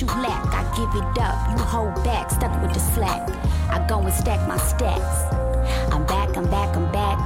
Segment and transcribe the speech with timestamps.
[0.00, 0.46] you lack.
[0.54, 3.28] I give it up, you hold back, stuck with the slack.
[3.70, 5.34] I go and stack my stacks.
[5.92, 7.18] I'm back, I'm back, I'm back.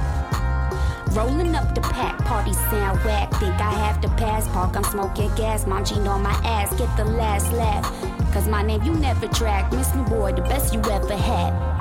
[1.15, 3.31] Rolling up the pack, party sound whack.
[3.39, 6.69] Think I have to pass park, I'm smoking gas, munching on my ass.
[6.77, 7.85] Get the last laugh.
[8.33, 9.71] Cause my name you never track.
[9.71, 11.78] Miss me boy, the best you ever had.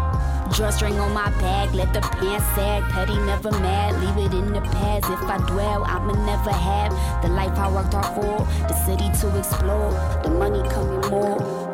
[0.53, 2.83] Drawstring on my bag, let the pants sag.
[2.91, 5.05] Petty, never mad, leave it in the past.
[5.11, 8.45] If I dwell, I'ma never have the life I worked hard for.
[8.67, 9.93] The city to explore,
[10.25, 11.69] the money coming more.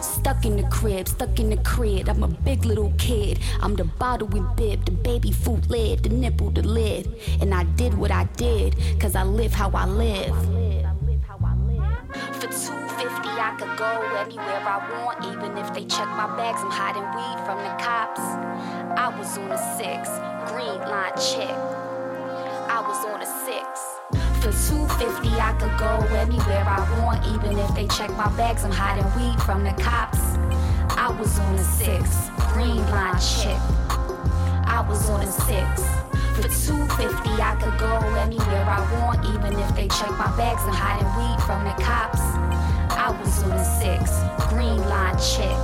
[0.00, 2.08] Stuck in the crib, stuck in the crib.
[2.08, 3.40] I'm a big little kid.
[3.60, 7.12] I'm the bottle with bib, the baby food lid, the nipple, the lid.
[7.42, 10.34] And I did what I did, cause I live how I live.
[13.84, 16.60] Go anywhere I want, even if they check my bags.
[16.64, 18.24] I'm hiding weed from the cops.
[18.96, 20.08] I was on a six,
[20.48, 21.56] green line check.
[22.76, 23.66] I was on a six.
[24.40, 28.64] For 250, I could go anywhere I want, even if they check my bags.
[28.64, 30.20] I'm hiding weed from the cops.
[30.96, 33.60] I was on a six, green line check.
[34.64, 35.68] I was on a six.
[36.36, 40.62] For 250, I could go anywhere I want, even if they check my bags.
[40.64, 42.63] I'm hiding weed from the cops.
[43.04, 44.16] I was on a six,
[44.48, 45.54] green line check.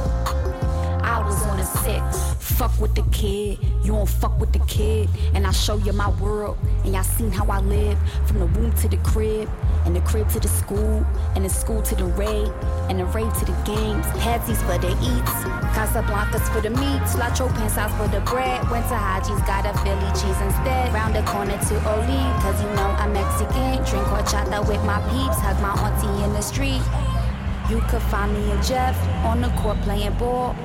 [1.01, 2.35] I was on a six.
[2.39, 5.09] Fuck with the kid, you don't fuck with the kid.
[5.33, 7.97] And I show you my world, and y'all seen how I live.
[8.27, 9.49] From the womb to the crib,
[9.87, 11.03] and the crib to the school,
[11.35, 12.53] and the school to the raid,
[12.91, 14.05] and the raid to the games.
[14.21, 15.33] Hatsies for the eats,
[15.73, 18.69] Casablancas for the meats, La Chopin for the bread.
[18.71, 20.93] Went to Haji's, got a Philly cheese instead.
[20.93, 23.81] Round the corner to Oli, cause you know I'm Mexican.
[23.89, 26.83] Drink horchata with my peeps, hug my auntie in the street.
[27.71, 30.57] You could find me and Jeff on the court playing ball,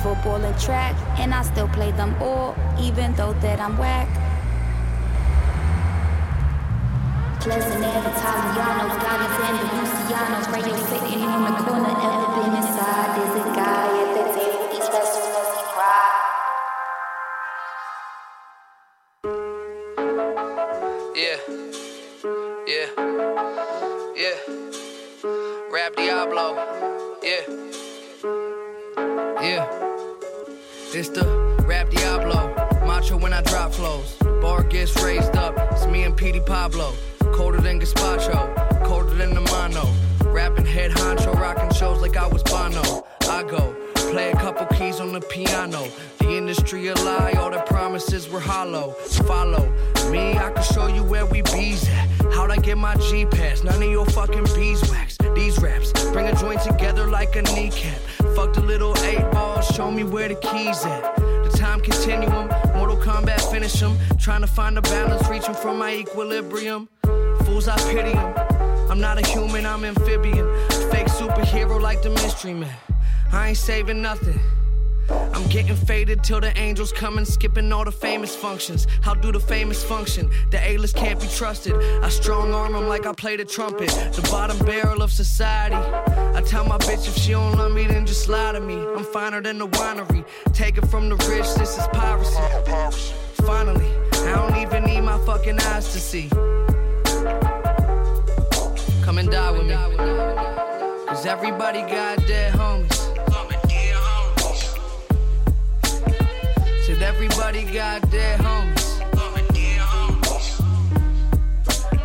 [0.00, 4.06] football and track, and I still play them all, even though that I'm whack.
[7.40, 8.10] Pleasant and the
[9.74, 10.46] Lucianos,
[10.86, 12.31] sitting the corner,
[29.42, 29.66] Yeah.
[30.94, 31.24] It's the
[31.66, 32.54] Rap Diablo.
[32.86, 34.14] Macho when I drop flows.
[34.40, 35.56] Bar gets raised up.
[35.72, 36.92] It's me and Petey Pablo.
[37.32, 38.84] Colder than Gazpacho.
[38.84, 39.92] Colder than the mono.
[40.32, 41.34] Rapping head honcho.
[41.34, 43.04] Rocking shows like I was Bono.
[43.22, 43.74] I go.
[44.12, 45.88] Play a couple keys on the piano.
[46.18, 48.92] The industry a lie, all the promises were hollow.
[49.26, 49.72] Follow
[50.08, 52.08] me, I can show you where we bees at.
[52.32, 53.64] How'd I get my G pass?
[53.64, 55.16] None of your fucking beeswax.
[55.34, 57.98] These raps bring a joint together like a kneecap.
[58.34, 61.16] Fuck the little eight ball, show me where the keys at.
[61.16, 63.96] The time continuum, Mortal Kombat finish 'em.
[64.18, 66.88] Trying to find a balance, reaching for my equilibrium.
[67.44, 68.34] Fools, I pity 'em.
[68.90, 70.46] I'm not a human, I'm amphibian.
[70.90, 72.76] Fake superhero like the mystery man.
[73.32, 74.40] I ain't saving nothing.
[75.10, 78.86] I'm getting faded till the angels come and skipping all the famous functions.
[79.00, 80.30] How do the famous function?
[80.50, 81.74] The A-list can't be trusted.
[82.02, 83.90] I strong arm 'em like I play the trumpet.
[84.14, 85.76] The bottom barrel of society.
[86.34, 88.76] I tell my bitch if she don't love me, then just lie to me.
[88.96, 90.24] I'm finer than the winery.
[90.52, 92.42] Take it from the rich, this is piracy.
[93.44, 93.90] Finally,
[94.26, 96.28] I don't even need my fucking eyes to see.
[99.02, 99.76] Come and die with me.
[101.06, 102.91] Cause everybody got dead homies.
[106.92, 109.00] Said everybody got their homies.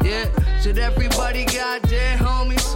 [0.01, 2.68] Yeah, said everybody got dead homies.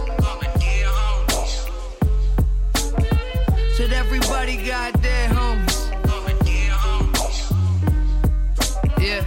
[3.76, 5.78] Said everybody got dead homies.
[9.00, 9.24] Yeah.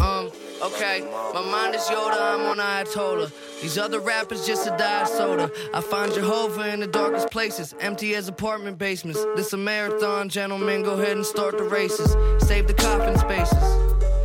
[0.00, 0.30] Um,
[0.62, 1.00] okay.
[1.34, 3.45] My mind is Yoda, I'm on Ayatollah.
[3.62, 5.50] These other rappers just a diet soda.
[5.72, 9.24] I find Jehovah in the darkest places, empty as apartment basements.
[9.34, 10.82] This a marathon, gentlemen.
[10.82, 12.16] Go ahead and start the races.
[12.46, 14.15] Save the coffin spaces.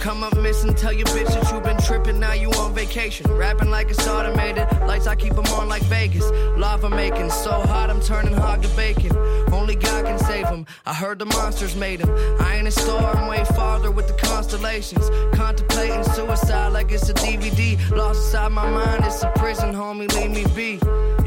[0.00, 3.30] Come up missing, tell your bitch that you been tripping, now you on vacation.
[3.30, 6.24] Rapping like it's automated, lights I keep them on like Vegas.
[6.56, 9.14] Lava making, so hot I'm turning hog to bacon.
[9.52, 12.08] Only God can save him, I heard the monsters made him.
[12.40, 15.10] I ain't a star, I'm way farther with the constellations.
[15.36, 17.78] Contemplating suicide like it's a DVD.
[17.90, 20.80] Lost inside my mind, it's a prison, homie, leave me be.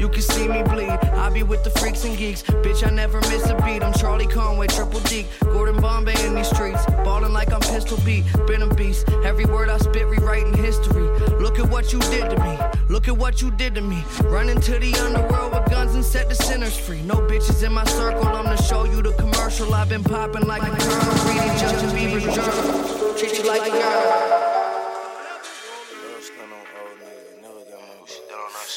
[0.04, 2.42] You can see me bleed, I be with the freaks and geeks.
[2.42, 5.24] Bitch, I never miss a beat, I'm Charlie Conway, triple D.
[5.44, 8.26] Gordon Bombay in these streets, ballin' like I'm pistol beat.
[8.46, 9.08] Been a beast.
[9.24, 11.08] Every word I spit, rewriting history.
[11.40, 12.58] Look at what you did to me.
[12.90, 14.04] Look at what you did to me.
[14.24, 17.00] Running to the underworld with guns and set the sinners free.
[17.00, 18.26] No bitches in my circle.
[18.26, 19.72] I'm gonna show you the commercial.
[19.72, 23.14] I've been popping like a Colonel reading Justin Bieber's journal.
[23.16, 24.50] Treat you like a girl.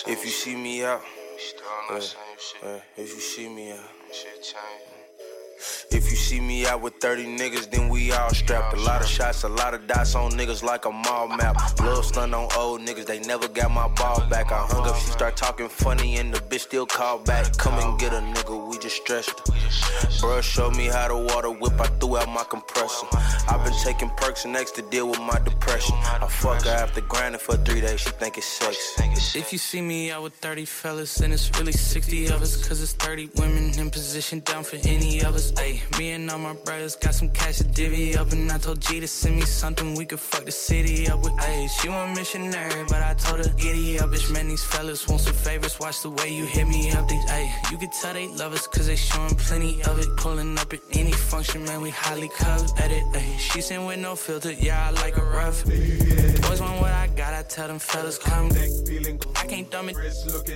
[0.08, 1.02] If you see me out,
[1.90, 2.00] uh,
[2.64, 4.97] uh, if you see me out.
[5.92, 8.76] If you see me out with 30 niggas, then we all strapped.
[8.76, 11.56] A lot of shots, a lot of dots on niggas like a mall map.
[11.80, 14.52] Little stun on old niggas, they never got my ball back.
[14.52, 17.58] I hung up, she start talking funny, and the bitch still call back.
[17.58, 19.36] Come and get a nigga, we just stressed.
[20.22, 23.08] Bruh show me how to water whip, I threw out my compressor.
[23.50, 25.96] I've been taking perks and X to deal with my depression.
[25.96, 28.96] I fuck her after grinding for three days, she think it's sex.
[29.36, 32.82] If you see me out with 30 fellas, and it's really 60 of us, cause
[32.82, 35.47] it's 30 women in position down for any of us.
[35.54, 38.82] Ayy, me and all my brothers got some cash to divvy up, and I told
[38.82, 41.34] G to send me something we could fuck the city up with.
[41.34, 44.32] Ayy, she want missionary, but I told her giddy up, bitch.
[44.32, 45.80] Man, these fellas want some favors.
[45.80, 47.08] Watch the way you hit me up.
[47.08, 50.08] They, ayy, you can tell they love us, cause they showing plenty of it.
[50.18, 53.04] Pulling up at any function, man, we highly coveted.
[53.14, 55.64] Ayy, she sing with no filter, yeah, I like a rough.
[55.66, 58.50] Boys want what I got, I tell them fellas come.
[59.36, 59.96] I can't dumb it,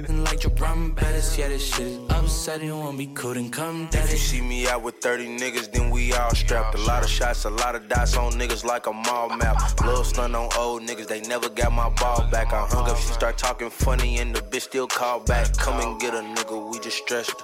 [0.09, 1.21] and like your rum better.
[1.37, 4.80] Yeah, this shit is upsetting, won't be cool, then come If you see me out
[4.81, 6.75] with 30 niggas, then we all strapped.
[6.75, 9.57] A lot of shots, a lot of dots on niggas like a mall map.
[9.81, 12.53] Little stun on old niggas, they never got my ball back.
[12.53, 15.55] I hung up, she start talking funny, and the bitch still call back.
[15.57, 17.35] Come and get a nigga, we just stressed.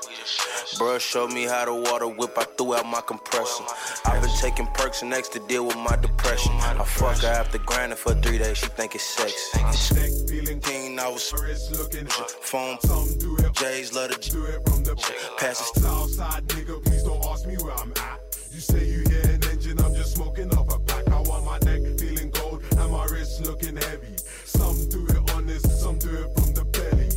[0.80, 3.64] Bruh show me how to water whip, I threw out my compressor.
[4.06, 6.52] I've been taking perks and X to deal with my depression.
[6.54, 9.52] I fuck her after grinding for three days, she think it's sex.
[10.62, 11.32] King, I was
[12.42, 12.78] phone.
[13.54, 14.96] J's love to do it from the
[15.38, 15.82] pass it.
[15.82, 16.77] Southside nigga, please don't ask
[17.48, 18.20] me where I'm at.
[18.52, 21.08] You say you hear an engine, I'm just smoking up a pack.
[21.08, 24.16] I want my neck feeling cold and my wrist looking heavy.
[24.44, 27.10] Some do it honest, some do it from the belly.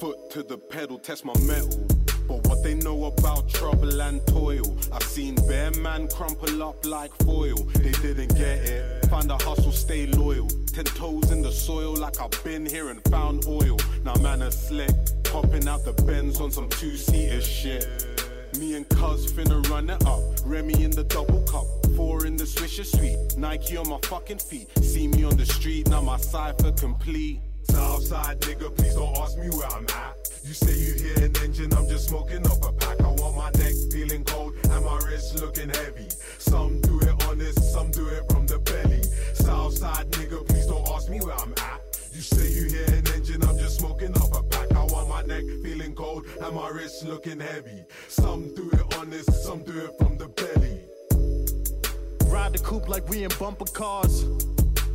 [0.00, 1.86] Foot to the pedal, test my metal.
[2.26, 7.14] But what they know about trouble and toil, I've seen bear man crumple up like
[7.24, 7.56] foil.
[7.74, 9.06] They didn't get it.
[9.10, 10.48] Find a hustle, stay loyal.
[10.72, 13.76] Ten toes in the soil, like I've been here and found oil.
[14.04, 14.94] Now man is slick,
[15.24, 18.11] popping out the bends on some two-seater shit.
[18.58, 20.20] Me and Cuz finna run it up.
[20.44, 21.66] Remy in the double cup.
[21.96, 23.38] Four in the Swisher Sweet.
[23.38, 24.68] Nike on my fucking feet.
[24.82, 27.40] See me on the street, now my cipher complete.
[27.64, 30.30] Southside nigga, please don't ask me where I'm at.
[30.44, 33.00] You say you hear an engine, I'm just smoking up a pack.
[33.00, 36.08] I want my neck feeling cold and my wrist looking heavy.
[36.38, 39.02] Some do it honest, some do it from the belly.
[39.34, 41.80] Southside nigga, please don't ask me where I'm at.
[42.12, 44.72] You say you hear an engine, I'm just smoking up a pack.
[44.72, 47.82] I want my neck feeling cold and my wrist looking heavy.
[48.08, 50.80] Some do it honest, some do it from the belly.
[52.30, 54.24] Ride the coupe like we in bumper cars.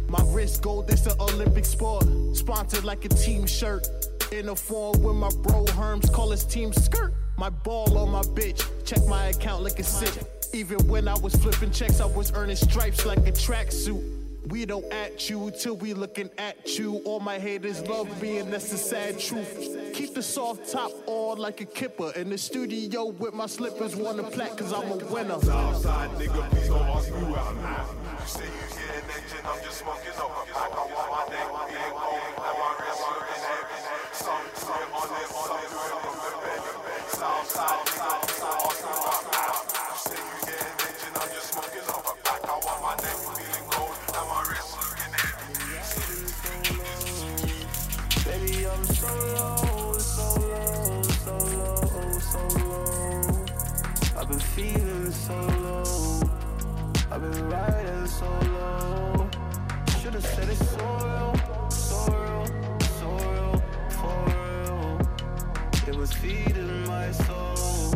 [0.07, 2.05] My wrist gold, it's an Olympic sport.
[2.33, 3.85] Sponsored like a team shirt.
[4.31, 7.13] In a form with my bro Herms, call his team skirt.
[7.37, 10.13] My ball on my bitch, check my account like a sick.
[10.53, 14.16] Even when I was flipping checks, I was earning stripes like a tracksuit.
[14.49, 17.01] We don't at you till we looking at you.
[17.05, 19.91] All my haters love me, and that's the sad truth.
[19.93, 22.13] Keep the soft top on like a kipper.
[22.15, 25.41] In the studio with my slippers, wanna plaque, cause I'm a winner.
[25.41, 27.87] Southside nigga, please don't ask me where I'm at.
[28.21, 30.55] You say you hear an engine, I'm just smoking up a.
[30.55, 33.79] I want my neck feeling cold and my wrist looking heavy.
[34.13, 35.07] Some some ask
[55.27, 56.21] feeling so low.
[57.11, 59.29] I've been riding so low.
[60.01, 62.45] Should've said it's so real, so real,
[62.99, 63.55] so real,
[63.89, 64.99] for real.
[65.87, 67.93] It was feeding my soul.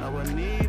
[0.00, 0.67] Now I need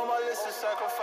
[0.00, 0.99] Smoking my list of sacrifices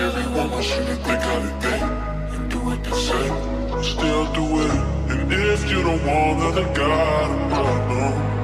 [0.00, 1.82] everyone, I shouldn't think how they think
[2.34, 3.26] and do what they say.
[3.82, 4.70] Still do it
[5.10, 8.39] And if you don't want then God, I know.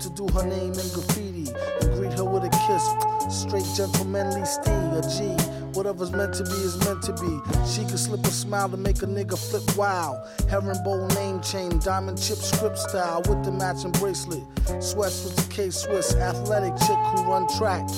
[0.00, 3.42] To do her name in graffiti and greet her with a kiss.
[3.42, 5.36] Straight gentlemanly steed, a G.
[5.74, 7.38] Whatever's meant to be is meant to be.
[7.66, 10.26] She could slip a smile to make a nigga flip wow.
[10.48, 14.42] Herringbone name chain, diamond chip script style with the matching bracelet.
[14.82, 17.88] Sweats with the K Swiss, athletic chick who run track.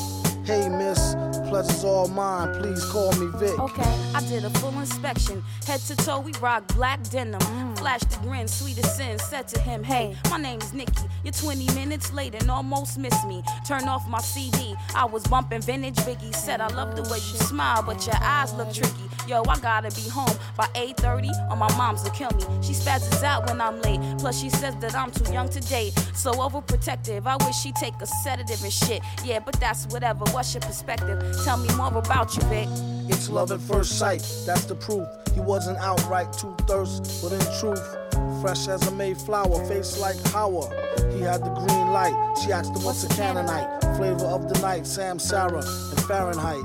[0.52, 1.14] Hey miss,
[1.48, 2.52] pleasure's all mine.
[2.60, 3.58] Please call me Vic.
[3.58, 5.42] Okay, I did a full inspection.
[5.66, 7.40] Head to toe, we rock black denim.
[7.40, 7.78] Mm.
[7.78, 9.18] Flashed the grin, sweet as sin.
[9.18, 11.08] Said to him, Hey, my name's Nikki.
[11.24, 13.42] You're 20 minutes late and almost missed me.
[13.66, 14.74] Turn off my CD.
[14.94, 16.34] I was bumping vintage Biggie.
[16.34, 19.08] Said, I love the way you oh, smile, but your eyes look tricky.
[19.26, 22.42] Yo, I gotta be home by 8:30 or my mom's will kill me.
[22.60, 24.00] She spazzes out when I'm late.
[24.18, 25.92] Plus, she says that I'm too young to date.
[26.14, 27.26] So overprotective.
[27.26, 29.02] I wish she'd take a sedative and shit.
[29.24, 30.24] Yeah, but that's whatever.
[30.32, 31.18] What's your perspective?
[31.44, 32.68] Tell me more about you, Vic.
[33.08, 35.06] It's love at first sight, that's the proof.
[35.34, 37.82] He wasn't outright too thirst, but in truth,
[38.40, 40.72] fresh as a Mayflower, face like Howard.
[41.12, 42.14] He had the green light.
[42.42, 46.64] She asked him what's a Canaanite, flavor of the night, Samsara and Fahrenheit.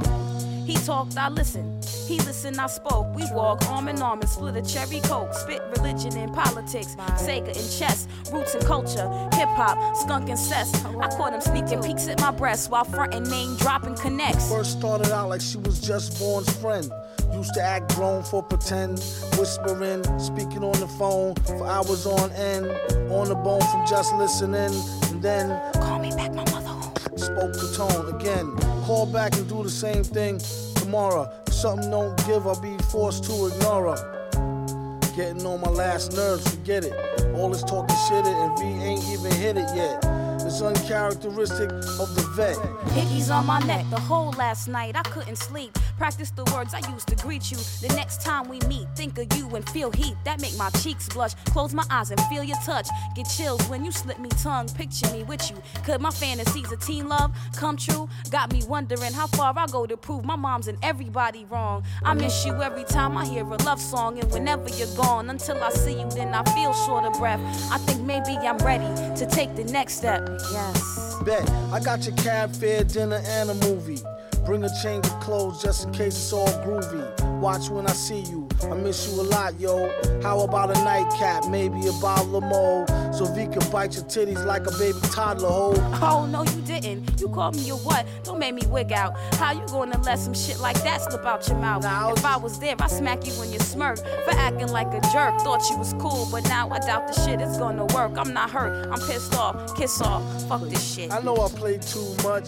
[0.65, 1.96] He talked, I listened.
[2.07, 3.13] He listened, I spoke.
[3.13, 5.33] We walk arm in arm and split a cherry coke.
[5.33, 10.85] Spit religion and politics, Sega and chess, roots and culture, hip hop, skunk and cess.
[10.85, 14.49] I caught him sneaking peeks at my breast while fronting name dropping connects.
[14.49, 16.89] First started out like she was just born's friend.
[17.33, 18.99] Used to act grown for pretend,
[19.37, 22.67] whispering, speaking on the phone for hours on end,
[23.11, 24.71] on the bone from just listening,
[25.09, 26.93] and then Call me back, my mother home.
[27.17, 28.55] spoke the tone again.
[28.85, 30.39] Call back and do the same thing
[30.75, 31.29] tomorrow.
[31.57, 34.99] Something don't give, I'll be forced to ignore her.
[35.15, 36.93] Getting on my last nerves, forget it.
[37.33, 40.05] All this talking shit it and V ain't even hit it yet.
[40.45, 42.57] It's uncharacteristic of the vet.
[42.93, 44.95] Hickeys on my neck the whole last night.
[44.95, 45.75] I couldn't sleep.
[45.97, 47.57] Practice the words I used to greet you.
[47.57, 50.15] The next time we meet, think of you and feel heat.
[50.25, 51.33] That make my cheeks blush.
[51.45, 52.87] Close my eyes and feel your touch.
[53.15, 54.69] Get chills when you slip me tongue.
[54.69, 55.57] Picture me with you.
[55.83, 58.07] Could my fantasies of teen love come true?
[58.29, 61.83] Got me wondering how far I go to prove my mom's and everybody wrong.
[62.03, 65.61] I miss you every time I hear a love song, and whenever you're gone, until
[65.63, 67.39] I see you, then I feel short of breath.
[67.71, 70.29] I think maybe I'm ready to take the next step.
[70.51, 71.15] Yes.
[71.25, 73.99] Bet, I got your cab fare, dinner, and a movie.
[74.47, 77.03] Bring a change of clothes just in case it's all groovy.
[77.41, 78.47] Watch when I see you.
[78.63, 79.91] I miss you a lot, yo.
[80.23, 84.45] How about a nightcap, maybe a bottle of mo, so V can bite your titties
[84.45, 85.73] like a baby toddler, ho.
[86.01, 87.19] Oh no, you didn't.
[87.19, 88.07] You called me a what?
[88.23, 89.17] Don't make me wig out.
[89.33, 91.83] How you gonna let some shit like that slip out your mouth?
[91.83, 95.01] Was- if I was there, I'd smack you when you smirk for acting like a
[95.11, 95.41] jerk.
[95.41, 98.17] Thought you was cool, but now I doubt the shit is gonna work.
[98.17, 98.87] I'm not hurt.
[98.87, 99.75] I'm pissed off.
[99.75, 100.23] Kiss off.
[100.47, 101.11] Fuck this shit.
[101.11, 102.47] I know I played too much.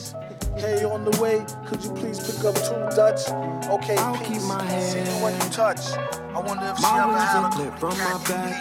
[0.59, 3.29] Hey, on the way, could you please pick up two Dutch?
[3.69, 4.27] Okay, I'll peace.
[4.27, 5.23] keep my See you hand.
[5.23, 5.79] when you touch.
[6.35, 8.55] I wonder if she My ever had are a clipped from my back.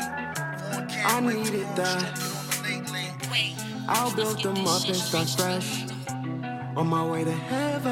[1.06, 2.20] I needed that.
[3.88, 5.86] I'll build them up and start fresh.
[6.76, 7.90] On my way to heaven,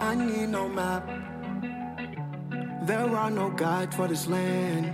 [0.00, 1.08] I need no map.
[2.82, 4.92] There are no guides for this land.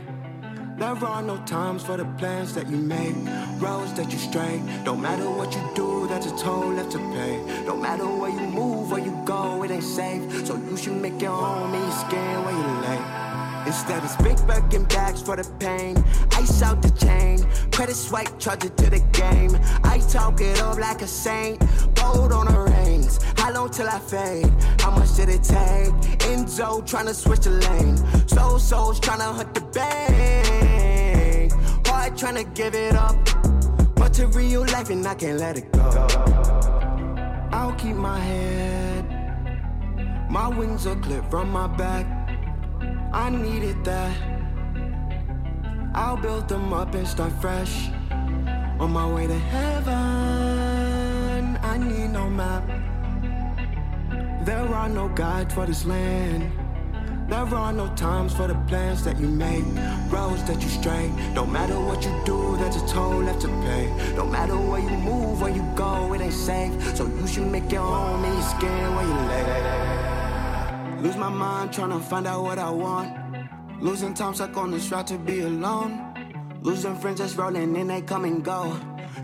[0.82, 3.14] There are no times for the plans that you make,
[3.60, 4.60] roads that you stray.
[4.84, 7.40] Don't matter what you do, that's a toll left to pay.
[7.64, 10.44] Don't matter where you move, where you go, it ain't safe.
[10.44, 13.64] So you should make your home in skin where you lay.
[13.64, 16.02] Instead of big Birkin bags for the pain.
[16.32, 17.38] Ice out the chain.
[17.70, 19.56] Credit swipe, charge it to the game.
[19.84, 21.60] I talk it up like a saint.
[21.94, 23.20] Gold on the rings.
[23.36, 24.50] How long till I fade?
[24.80, 25.94] How much did it take?
[26.32, 27.96] Enzo trying to switch the lane.
[28.26, 30.71] Soul souls trying to hunt the bang.
[32.12, 33.16] Heart trying to give it up.
[33.94, 35.81] But to real life and I can't let it go.
[37.53, 39.07] I'll keep my head.
[40.31, 42.05] My wings are clipped from my back.
[43.12, 44.14] I needed that.
[45.94, 47.88] I'll build them up and start fresh.
[48.79, 49.96] On my way to heaven,
[51.62, 52.66] I need no map.
[54.44, 56.62] There are no guides for this land.
[57.32, 59.64] There are no times for the plans that you make,
[60.12, 61.10] roads that you stray.
[61.32, 63.90] No matter what you do, there's a toll left to pay.
[64.14, 66.72] No matter where you move, where you go, it ain't safe.
[66.94, 71.00] So you should make your home in your skin where you lay.
[71.00, 73.16] Lose my mind trying to find out what I want.
[73.80, 76.60] Losing time stuck on this route to be alone.
[76.60, 78.78] Losing friends just rolling in, they come and go.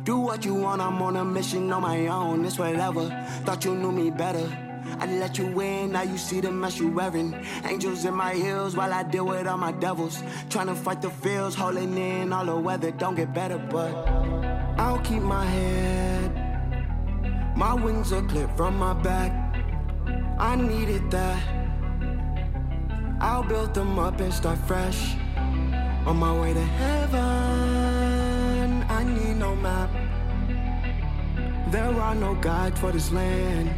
[0.04, 2.46] Do what you want, I'm on a mission on my own.
[2.46, 3.10] It's whatever.
[3.44, 4.67] Thought you knew me better.
[5.00, 7.34] I let you win, now you see the mess you wearing.
[7.64, 10.22] Angels in my heels while I deal with all my devils.
[10.50, 12.90] Trying to fight the fields, holding in all the weather.
[12.90, 13.94] Don't get better, but
[14.78, 16.34] I'll keep my head.
[17.56, 19.32] My wings are clipped from my back.
[20.38, 21.42] I needed that.
[23.20, 25.16] I'll build them up and start fresh.
[26.06, 27.18] On my way to heaven,
[28.88, 29.90] I need no map.
[31.72, 33.74] There are no guides for this land.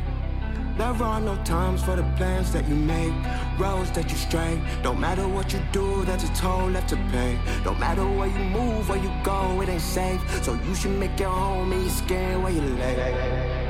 [0.80, 3.12] There are no times for the plans that you make,
[3.58, 4.58] roads that you stray.
[4.82, 7.38] Don't matter what you do, there's a toll left to pay.
[7.64, 10.22] Don't matter where you move, where you go, it ain't safe.
[10.42, 13.69] So you should make your home in your skin where you lay.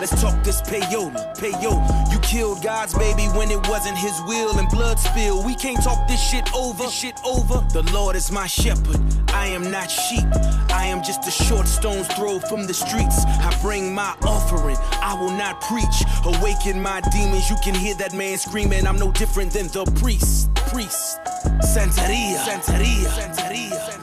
[0.00, 2.10] Let's talk this payola, payola.
[2.10, 5.44] You killed God's baby when it wasn't his will and blood spill.
[5.44, 7.60] We can't talk this shit over, this shit over.
[7.74, 8.98] The Lord is my shepherd.
[9.28, 10.24] I am not sheep.
[10.70, 13.26] I am just a short stone's throw from the streets.
[13.26, 14.78] I bring my offering.
[15.02, 15.84] I will not preach.
[16.24, 17.50] Awaken my demons.
[17.50, 18.86] You can hear that man screaming.
[18.86, 20.48] I'm no different than the priest.
[20.72, 21.20] Priest.
[21.60, 22.38] Santeria.
[22.38, 23.06] Santeria.
[23.06, 23.99] Santeria.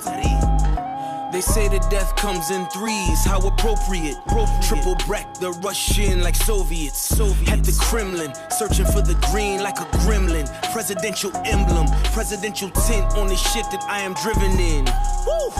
[1.37, 4.17] They say the death comes in threes, how appropriate.
[4.25, 4.63] appropriate.
[4.63, 6.97] Triple break the Russian like Soviets.
[6.97, 7.51] Soviets.
[7.51, 10.47] At the Kremlin, searching for the green like a gremlin.
[10.73, 14.85] Presidential emblem, presidential tint on the shit that I am driven in.
[15.27, 15.51] Woo.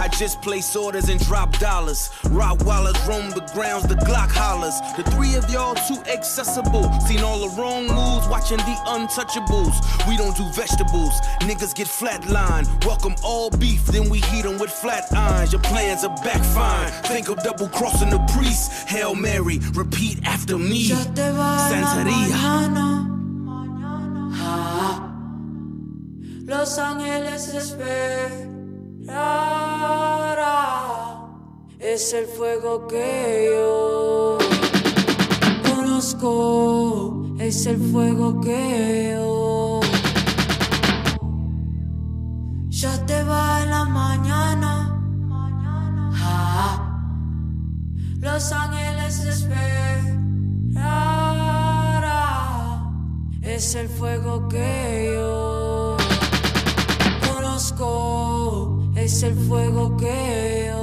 [0.00, 2.10] I just place orders and drop dollars.
[2.24, 4.74] Rottweilers roam the grounds, the Glock hollers.
[4.96, 6.90] The three of y'all too accessible.
[7.06, 9.78] Seen all the wrong moves, watching the untouchables.
[10.08, 12.66] We don't do vegetables, niggas get flatline.
[12.84, 15.52] Welcome all beef, then we heat them with flat irons.
[15.52, 16.90] Your plans are backfire.
[17.04, 18.72] Think of double crossing the priest.
[18.88, 20.88] Hail Mary, repeat after me.
[20.88, 22.38] Santeria.
[26.46, 28.52] Los Ángeles esperan.
[31.82, 34.38] es el fuego que yo
[35.74, 39.80] conozco, es el fuego que yo.
[42.68, 44.81] Ya te va en la mañana.
[48.20, 50.22] Los ángeles esperarán.
[53.42, 55.96] Es el fuego que yo
[57.32, 58.22] conozco
[58.96, 60.81] es el fuego que yo.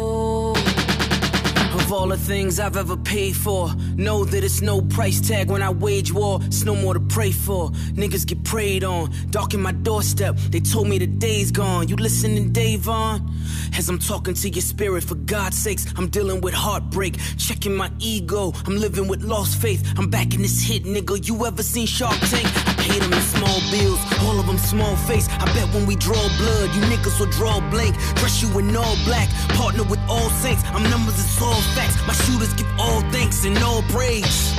[1.90, 5.64] Of all the things I've ever paid for, know that it's no price tag when
[5.64, 6.40] I wage war.
[6.44, 7.72] It's no more to pray for.
[7.98, 10.36] Niggas get preyed on, darken my doorstep.
[10.52, 11.88] They told me the day's gone.
[11.88, 13.28] You listening, Davon?
[13.76, 17.92] As I'm talking to your spirit, for God's sakes, I'm dealing with heartbreak, checking my
[17.98, 18.54] ego.
[18.68, 19.84] I'm living with lost faith.
[19.98, 21.28] I'm back in this hit, nigga.
[21.28, 22.79] You ever seen Shark Tank?
[22.80, 25.28] I paid them in small bills, all of them small face.
[25.28, 27.98] I bet when we draw blood, you niggas will draw blank.
[28.16, 30.64] Dress you in all black, partner with all saints.
[30.68, 31.98] I'm numbers, it's all facts.
[32.08, 34.56] My shooters give all thanks and all praise.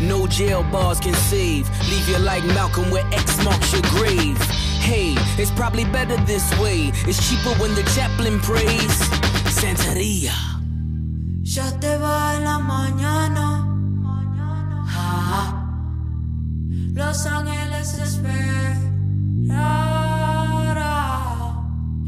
[0.00, 1.68] No jail bars can save.
[1.90, 4.38] Leave you like Malcolm where X marks your grave.
[4.80, 6.90] Hey, it's probably better this way.
[7.06, 8.96] It's cheaper when the chaplain prays.
[9.52, 10.32] Santeria.
[11.42, 13.66] Ya te va en la mañana.
[14.90, 15.57] Ah.
[16.98, 18.88] Los ángeles esperan.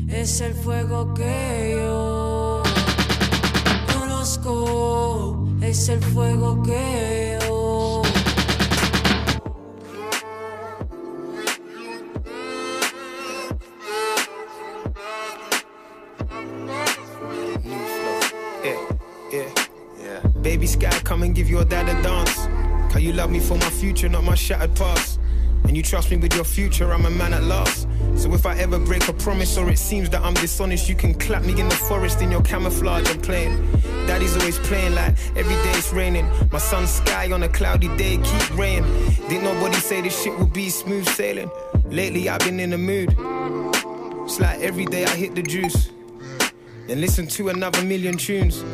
[0.09, 2.63] es el fuego que yo
[3.95, 8.03] conozco, es el fuego que yo.
[20.43, 22.20] Baby Sky, come and give your dad a dance.
[22.91, 25.21] Can you love me for my future, not my shattered past?
[25.65, 27.87] And you trust me with your future, I'm a man at last.
[28.17, 31.15] So if I ever break a promise or it seems that I'm dishonest, you can
[31.15, 33.71] clap me in the forest in your camouflage I'm playing.
[34.09, 36.29] Daddy's always playing like every day it's raining.
[36.51, 38.83] My son's sky on a cloudy day, keep rain.
[39.29, 41.49] Didn't nobody say this shit would be smooth sailing.
[41.85, 43.15] Lately I've been in the mood.
[44.25, 45.91] It's like every day I hit the juice.
[46.89, 48.65] And listen to another million tunes.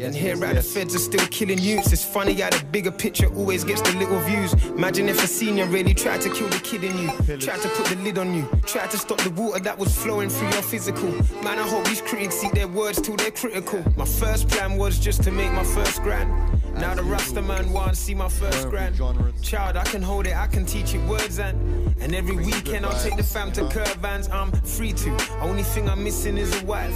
[0.00, 1.92] And here right, the feds are still killing youths.
[1.92, 4.52] It's funny how the bigger picture always gets the little views.
[4.66, 7.08] Imagine if a senior really tried to kill the kid in you,
[7.38, 10.28] tried to put the lid on you, tried to stop the water that was flowing
[10.28, 11.10] through your physical.
[11.42, 13.82] Man, I hope these critics see their words till they're critical.
[13.96, 16.30] My first plan was just to make my first grand.
[16.74, 18.96] Now the Rasta man wants to see my first grand.
[19.42, 23.02] Child, I can hold it, I can teach it words and and every weekend I'll
[23.02, 24.30] take the fam to Curvans.
[24.32, 25.38] I'm free to.
[25.40, 26.94] Only thing I'm missing is a wife.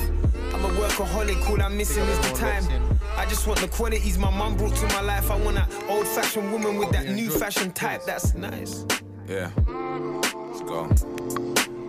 [0.55, 2.65] I'm a workaholic, all I'm missing is the time.
[3.16, 5.31] I just want the qualities my mum brought to my life.
[5.31, 8.05] I want that old fashioned woman with that new fashion type.
[8.05, 8.85] That's nice.
[9.29, 9.51] Yeah.
[9.66, 10.88] Let's go.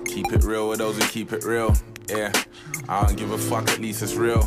[0.05, 1.75] Keep it real with those who keep it real.
[2.09, 2.31] Yeah.
[2.87, 4.43] I don't give a fuck, at least it's real.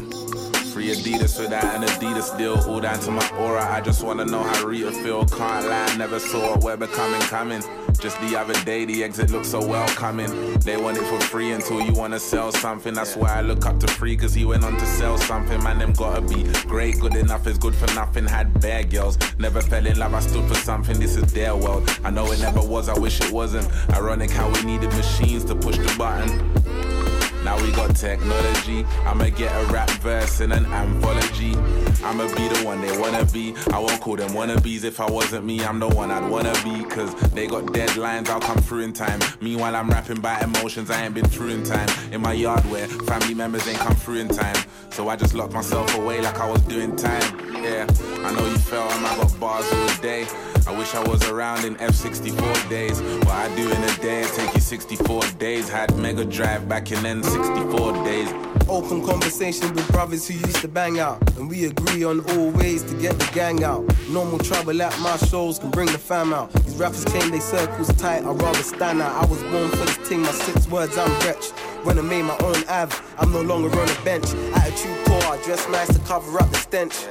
[0.76, 2.58] Free Adidas with that and Adidas deal.
[2.68, 3.66] All down to my aura.
[3.66, 5.24] I just wanna know how Rita feel.
[5.24, 7.62] Can't lie, never saw what we're becoming coming.
[7.98, 10.58] Just the other day, the exit looked so welcoming.
[10.58, 12.92] They want it for free until you wanna sell something.
[12.92, 15.64] That's why I look up to free, cause he went on to sell something.
[15.64, 17.00] Man, them gotta be great.
[17.00, 18.26] Good enough is good for nothing.
[18.26, 19.16] Had bad girls.
[19.38, 21.00] Never fell in love, I stood for something.
[21.00, 21.88] This is their world.
[22.04, 23.66] I know it never was, I wish it wasn't.
[23.94, 27.15] Ironic how we needed machines to push the button.
[27.46, 28.84] Now we got technology.
[29.04, 31.54] I'ma get a rap verse in an anthology.
[32.02, 33.54] I'ma be the one they wanna be.
[33.72, 35.64] I won't call them wannabes if I wasn't me.
[35.64, 36.82] I'm the one I'd wanna be.
[36.82, 39.20] Cause they got deadlines, I'll come through in time.
[39.40, 41.88] Meanwhile, I'm rapping by emotions I ain't been through in time.
[42.10, 44.56] In my yard where family members ain't come through in time.
[44.90, 47.22] So I just locked myself away like I was doing time.
[47.62, 47.86] Yeah,
[48.24, 50.26] I know you felt and I got bars all day.
[50.66, 53.00] I wish I was around in F64 days.
[53.00, 55.68] What I do in a day, take you 64 days.
[55.68, 58.28] Had Mega Drive back in N64 days.
[58.68, 61.22] Open conversation with brothers who used to bang out.
[61.36, 63.84] And we agree on all ways to get the gang out.
[64.08, 66.52] Normal trouble at my shows can bring the fam out.
[66.52, 69.22] These rappers claim they circles tight, I'd rather stand out.
[69.22, 71.52] I was born for this thing, my six words I'm wretched.
[71.84, 74.34] When I made my own Av, I'm no longer on a bench.
[74.56, 77.06] Attitude poor, I dress nice to cover up the stench.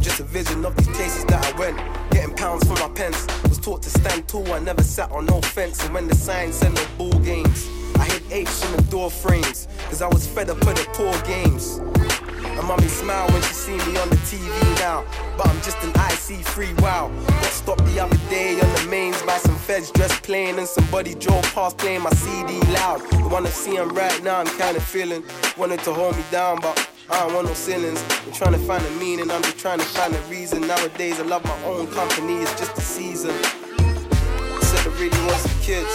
[0.00, 2.07] Just a vision of these places that I went.
[2.38, 3.26] Pounds for my pence.
[3.48, 5.84] Was taught to stand tall, I never sat on no fence.
[5.84, 9.66] And when the signs said no ball games, I hit H in the door frames.
[9.88, 11.78] Cause I was fed up with the poor games.
[11.78, 14.46] And mommy smile when she see me on the TV
[14.78, 15.04] now.
[15.36, 17.10] But I'm just an IC free wow.
[17.26, 20.60] Got stopped the other day on the mains by some feds dressed plain.
[20.60, 23.00] And somebody drove past playing my CD loud.
[23.10, 25.24] The one I'm right now, I'm kinda feeling.
[25.56, 28.04] Wanted to hold me down, but I don't want no ceilings.
[28.26, 30.66] I'm trying to find a meaning, I'm just trying to find a reason.
[30.66, 33.30] Nowadays, I love my own company, it's just a season.
[33.30, 35.90] I said I really want some kids.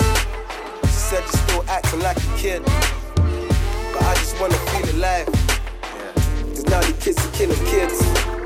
[0.85, 2.63] She said you're still acting like a kid.
[2.65, 5.27] But I just wanna feel alive.
[6.49, 8.42] Cause now the kids are killing kids.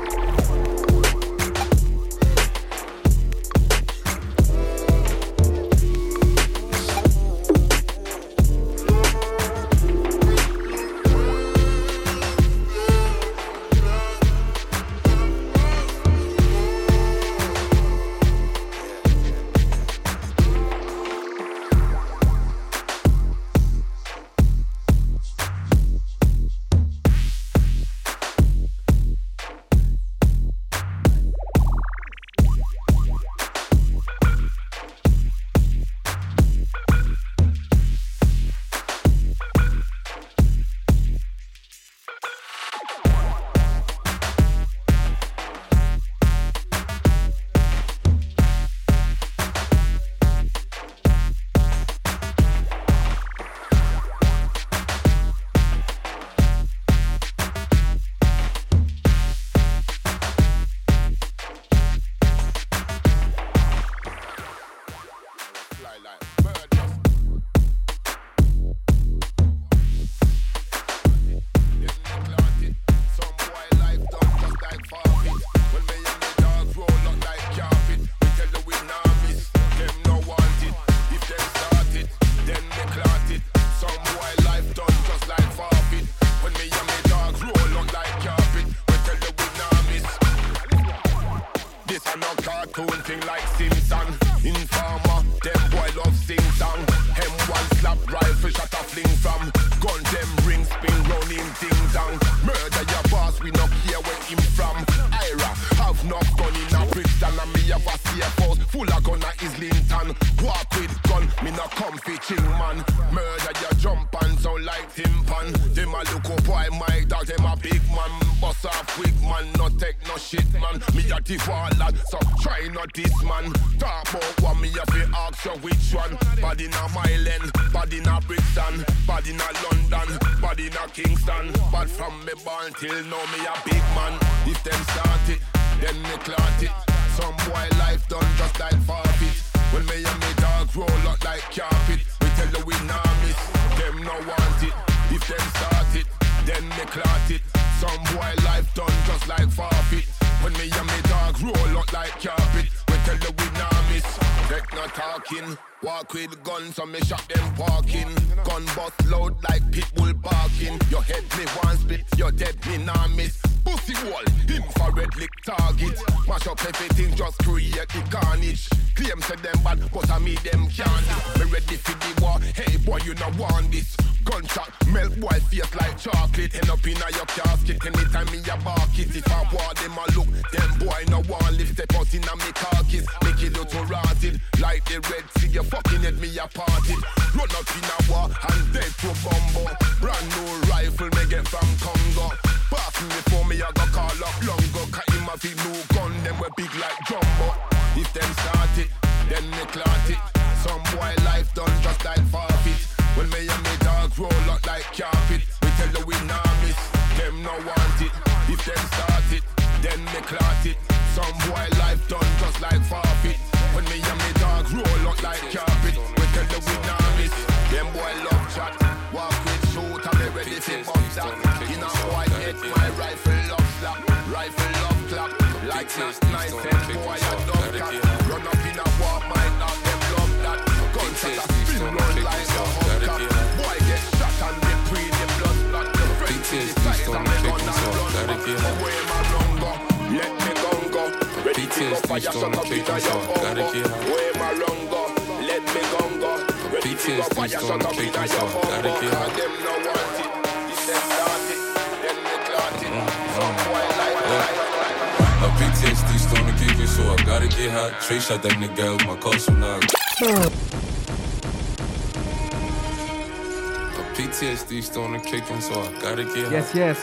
[265.62, 266.98] Starting to kick in, so I gotta get Yes, yes.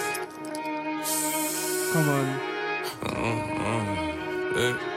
[1.93, 2.39] Come on.
[3.01, 4.59] Mm-hmm.
[4.59, 4.94] Yeah.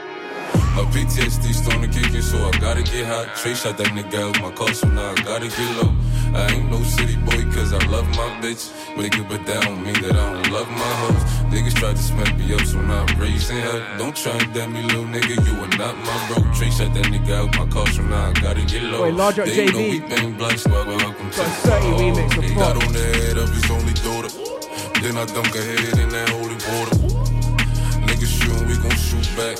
[0.75, 3.35] My PTSD starting to kick in, so I gotta get hot.
[3.35, 5.91] Trey shot that nigga out my car, so now I gotta get low.
[6.33, 8.71] I ain't no city boy, cause I love my bitch.
[8.95, 11.23] Nigga, but that don't mean that I don't love my hoes.
[11.51, 13.81] Niggas tried to smack me up, so now I'm raising hell.
[13.97, 16.37] Don't try and damn me, little nigga, you are not my bro.
[16.53, 19.03] Trey shot that nigga out my car, so now I gotta get low.
[19.03, 19.91] Wait, large up They know JV.
[19.91, 22.99] we bang black, so welcome to Got the 30 remix of He got on the
[22.99, 24.31] head of his only daughter.
[25.01, 27.28] Then I dunk her head in that holy water.
[28.81, 29.57] Gon' shoot back.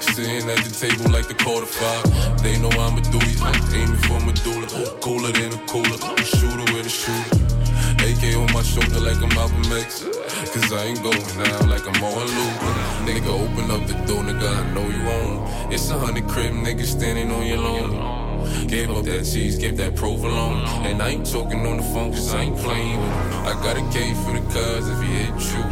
[0.00, 2.04] Sitting at the table like the quarter five.
[2.42, 4.66] They know I'm a duty, I'm aiming for my medulla.
[5.00, 7.44] Cooler than a cooler, shooter with a shooter.
[8.04, 10.04] AK on my shoulder like I'm Malcolm X.
[10.52, 12.56] Cause I ain't going out like I'm on loop.
[13.06, 15.72] Nigga, open up the door, nigga, I know you on.
[15.72, 18.23] It's a hundred crib nigga, standing on your lawn.
[18.68, 20.64] Gave up that cheese, gave that provolone.
[20.86, 23.46] And I ain't talking on the phone cause I ain't playing with him.
[23.46, 25.64] I got a K for the cuz if he hit you.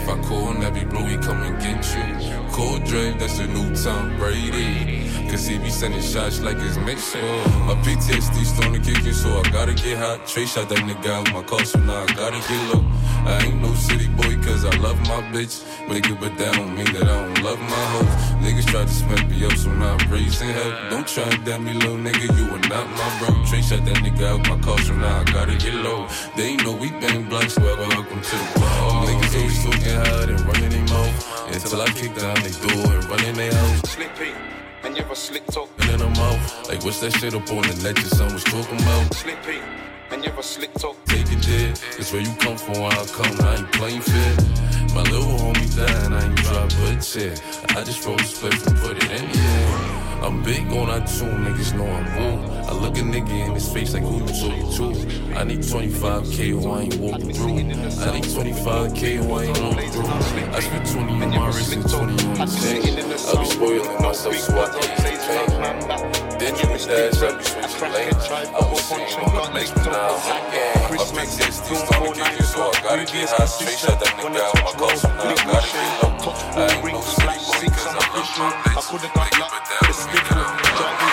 [0.00, 2.50] If I call Nappy Blue, he come and get you.
[2.52, 4.99] Call Dre, that's a new Tom Brady.
[5.30, 7.22] Cause he be sending shots like it's Mitchell.
[7.62, 10.26] My PTSD kick in, so I gotta get hot.
[10.26, 12.84] Trey shot that nigga out my car, so now I gotta get low.
[13.30, 15.62] I ain't no city boy, cause I love my bitch.
[15.86, 18.10] Nigga, but that don't mean that I don't love my hoes.
[18.42, 20.90] Niggas try to smack me up, so now I'm raising hell.
[20.90, 23.30] Don't try and damn me, little nigga, you are not my bro.
[23.46, 26.08] Trey shot that nigga out my car, so now I gotta get low.
[26.36, 29.06] They ain't know we bang blacks, well, welcome to the ball.
[29.06, 31.54] Niggas always talking hard and running their mouth.
[31.54, 34.59] Until I kick down they door and run in their house.
[34.82, 35.68] And you're a slick talk.
[35.80, 38.44] And in her mouth, like what's that shit up on the net your son was
[38.44, 39.14] talking about?
[39.14, 39.58] Slippy,
[40.10, 40.96] and you're a slick talk.
[41.04, 44.36] Take it there, it's where you come from, where I come, I ain't playing fair.
[44.94, 47.34] My little homie died, I ain't drop a chair.
[47.76, 49.89] I just roll the split and put it in air.
[50.22, 52.52] I'm big on too, niggas know I'm woo.
[52.68, 55.38] I look a nigga in his face like who you talking to?
[55.38, 57.56] I need 25k or I ain't walking through.
[57.56, 60.06] I need 25k or I ain't walking through.
[60.54, 62.82] I spent 20 on my wrist and 20 on the chain.
[63.00, 66.29] I be spoiling myself so I can ease pain.
[66.40, 68.16] Then you was there, so we switching lanes.
[68.32, 69.04] I was seeing
[69.36, 70.16] what makes me now.
[70.88, 73.76] My big sixties don't give you so I gotta get high straight.
[73.76, 76.32] Shut that nigga out my clothes, now I gotta get low.
[76.56, 79.04] I ain't no sleep boy, cause I'm up my bitch.
[79.20, 81.09] Make it down to me now.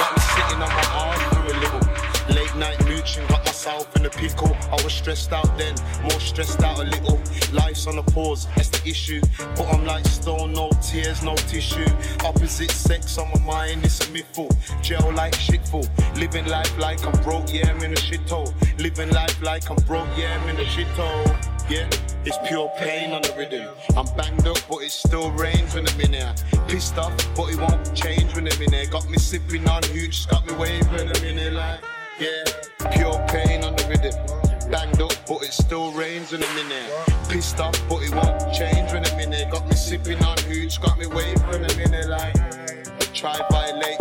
[3.29, 4.55] Got myself in a pickle.
[4.71, 7.19] I was stressed out then, more stressed out a little.
[7.53, 9.21] Life's on a pause, that's the issue.
[9.55, 11.87] But I'm like stone, no tears, no tissue.
[12.25, 14.49] Opposite sex on my mind, it's a mythful.
[14.81, 15.87] Jail like shitful.
[16.17, 18.53] Living life like I'm broke, yeah, I'm in a shithole.
[18.79, 21.53] Living life like I'm broke, yeah, I'm in a shithole.
[21.69, 21.89] Yeah,
[22.23, 23.67] it's pure pain on the rhythm.
[23.97, 26.33] I'm banged up, but it still rains when I'm in here.
[26.67, 28.85] Pissed off, but it won't change when I'm in here.
[28.89, 31.79] Got me sipping on hooch, got me waving when I'm in here like,
[32.19, 32.43] yeah,
[32.91, 34.13] pure pain on the rhythm.
[34.71, 37.05] Banged up, but it still rains in here.
[37.29, 39.49] Pissed off, but it won't change in here.
[39.49, 41.05] Got me sipping on hooch, got me
[41.53, 42.33] I'm in here like,
[43.13, 43.97] try violate,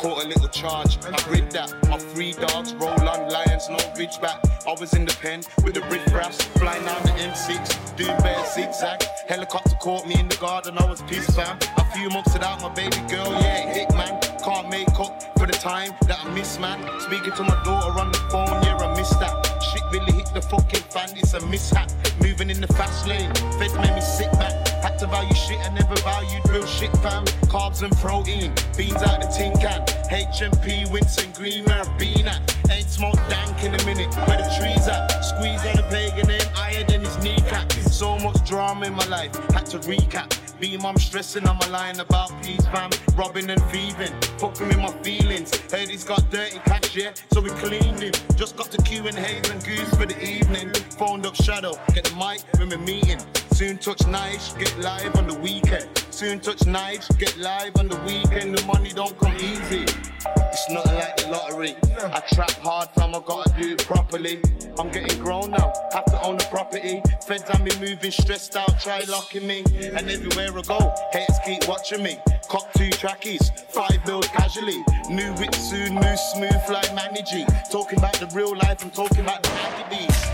[0.00, 1.70] caught a little charge, I read that.
[1.88, 4.42] My three dogs roll on lions, no ridge back.
[4.66, 8.42] I was in the pen with the riff raps, flying down the M6, doing bare
[8.46, 9.02] zigzag.
[9.28, 11.58] Helicopter caught me in the garden, I was pissed fam.
[11.76, 14.18] A few months without my baby girl, yeah, it hit man.
[14.42, 16.80] Can't make up for the time that I miss man.
[17.00, 19.36] Speaking to my daughter on the phone, yeah, I miss that.
[19.62, 21.90] Shit really hit the fucking fan, it's a mishap.
[22.22, 24.66] Moving in the fast lane, feds made me sit back.
[24.82, 27.26] Had to value shit I never valued real shit, fam.
[27.52, 29.89] Carbs and protein, beans out the tin can.
[30.10, 32.40] HMP, Winson Green, where I've been at.
[32.70, 35.08] Ain't smoked dank in a minute, where the trees at.
[35.24, 37.72] Squeeze on a pagan name, higher than his kneecap.
[37.72, 40.36] So much drama in my life, had to recap.
[40.60, 42.90] Be mum stressing on my about peace, fam.
[43.14, 45.56] Robbing and thieving, fucking with my feelings.
[45.70, 48.12] Heard he's got dirty cash, yeah, so we cleaned him.
[48.36, 50.72] Just got to Q and Hayes and Goose for the evening.
[50.98, 53.20] Phoned up Shadow, get the mic when we're meeting.
[53.60, 55.86] Soon touch Nice, get live on the weekend.
[56.08, 58.56] Soon touch Nice, get live on the weekend.
[58.56, 59.84] The money don't come easy.
[59.84, 61.76] It's nothing like the lottery.
[62.02, 64.40] I trap hard, fam, I gotta do it properly.
[64.78, 67.02] I'm getting grown now, have to own the property.
[67.26, 69.62] Feds and me moving stressed out, try locking me.
[69.94, 72.18] And everywhere I go, haters keep watching me.
[72.48, 74.82] Cop two trackies, five bills casually.
[75.10, 77.44] New whip soon, move smooth like Manny G.
[77.70, 80.29] Talking about the real life, I'm talking about the activities.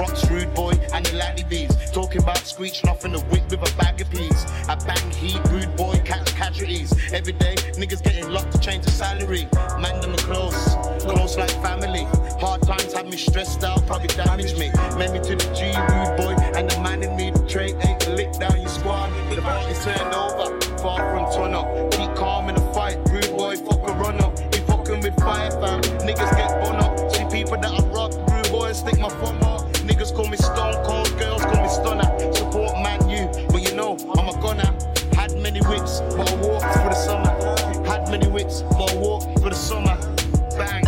[0.00, 1.76] Them rude boy, and the laddie bees.
[1.92, 4.46] Talking about screeching off in the whip with a bag of peas.
[4.66, 6.94] I bang heat, rude boy, catch casualties.
[7.12, 9.46] Every day, niggas getting locked to change the salary.
[9.78, 10.74] Man, them are close,
[11.04, 12.04] close like family.
[12.40, 14.70] Hard times have me stressed out, probably damaged me.
[14.96, 18.08] Made me to the G, rude boy, and the man in me, the tray ain't
[18.08, 19.10] lick down your squad.
[19.28, 19.36] The
[19.68, 21.90] is turned over, far from turn up.
[21.92, 24.38] Keep calm in the fight, rude boy, fuck a run up.
[24.54, 25.82] You fucking with fire, fam.
[26.08, 27.12] Niggas get bun up.
[27.12, 29.49] See people that I rock, rude boy, stick my phone up.
[35.70, 37.30] Whips, but I walked for the summer.
[37.86, 39.96] Had many whips, but I walked for the summer.
[40.58, 40.84] Bang.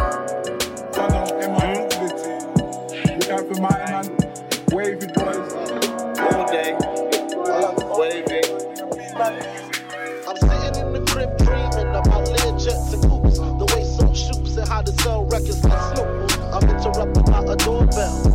[3.16, 4.04] Look out for my man.
[4.72, 5.52] Wavy boys.
[6.18, 6.74] All day.
[7.96, 8.42] Wavy.
[10.26, 13.38] I'm sitting in the crib dreaming about Learjets and coops.
[13.38, 16.08] The way some shoots and how to sell records like Snoop.
[16.52, 18.31] I'm interrupted by a doorbell.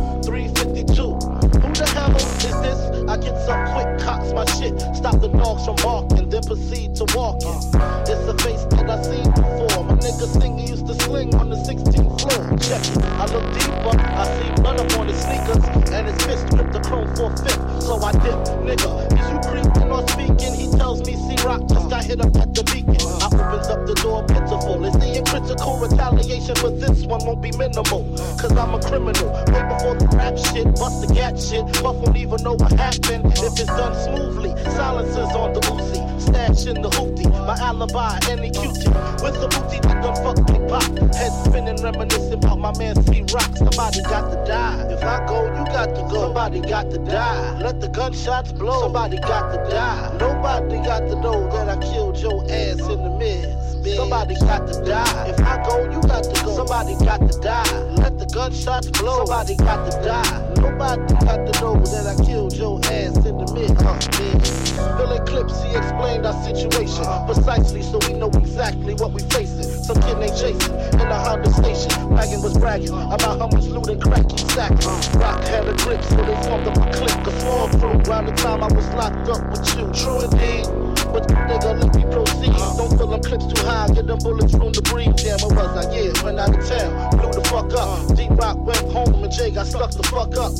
[3.20, 4.78] Get some quick cops my shit.
[4.94, 7.58] Stop the dogs from barking, then proceed to walking.
[7.74, 8.04] Uh.
[8.08, 9.84] It's a face that I seen before.
[9.84, 12.58] My nigga singer used to sling on the 16th floor.
[12.58, 13.04] Check it.
[13.04, 13.94] I look deeper.
[13.98, 15.64] I see blood up on his sneakers.
[15.92, 17.82] And his fist gripped the chrome for fifth.
[17.82, 18.38] So I dip.
[18.64, 20.54] Nigga, is you creeping or speaking?
[20.54, 22.96] He tells me C-Rock just got hit up at the beacon.
[23.20, 24.84] I opens up the door pitiful.
[24.84, 28.04] Is the critical retaliation for this one won't be minimal.
[28.38, 29.28] Cause I'm a criminal.
[29.50, 31.64] Way before the rap shit, bust the gat shit.
[31.82, 34.54] Buff won't even know what happened if it's done smoothly.
[34.78, 37.26] Silencers on the Uzi, stash in the hoopty.
[37.46, 38.90] My alibi, any cutie.
[39.22, 40.84] With the booty that done fuck me pop.
[41.14, 43.50] Head spinning, reminiscing about my man C Rock.
[43.56, 44.86] Somebody got to die.
[44.92, 46.28] If I go, you got to go.
[46.28, 47.60] Somebody got to die.
[47.60, 48.80] Let the gunshots blow.
[48.80, 49.87] Somebody got to die.
[50.18, 53.96] Nobody got to know that I killed your ass in the midst.
[53.96, 55.28] Somebody got to die.
[55.28, 56.56] If I go, you got to go.
[56.56, 57.80] Somebody got to die.
[57.96, 59.24] Let the gunshots blow.
[59.24, 60.54] Somebody got to die.
[60.56, 63.70] Nobody got to know that I killed your ass in the mid.
[63.78, 64.68] Uh, man.
[64.98, 69.62] Filling clips, he explained our situation precisely so we know exactly what we facing.
[69.62, 72.10] Some kid named Jason in the Honda station.
[72.10, 74.84] Wagon was bragging about how much loot and crack he sacked.
[75.16, 77.26] Rock had a grip, so they formed up a clique.
[77.26, 77.94] A small crew.
[78.10, 79.77] Around the time I was locked up with you.
[79.94, 80.66] True indeed.
[81.12, 82.52] But nigga, let me proceed.
[82.76, 85.14] Don't fill them clips too high, get them bullets from the breeze.
[85.22, 85.90] Damn, where was I?
[85.94, 87.10] Yeah, went out of town.
[87.16, 88.16] Blew the fuck up.
[88.16, 90.52] Deep Rock went home and Jay got stuck the fuck up.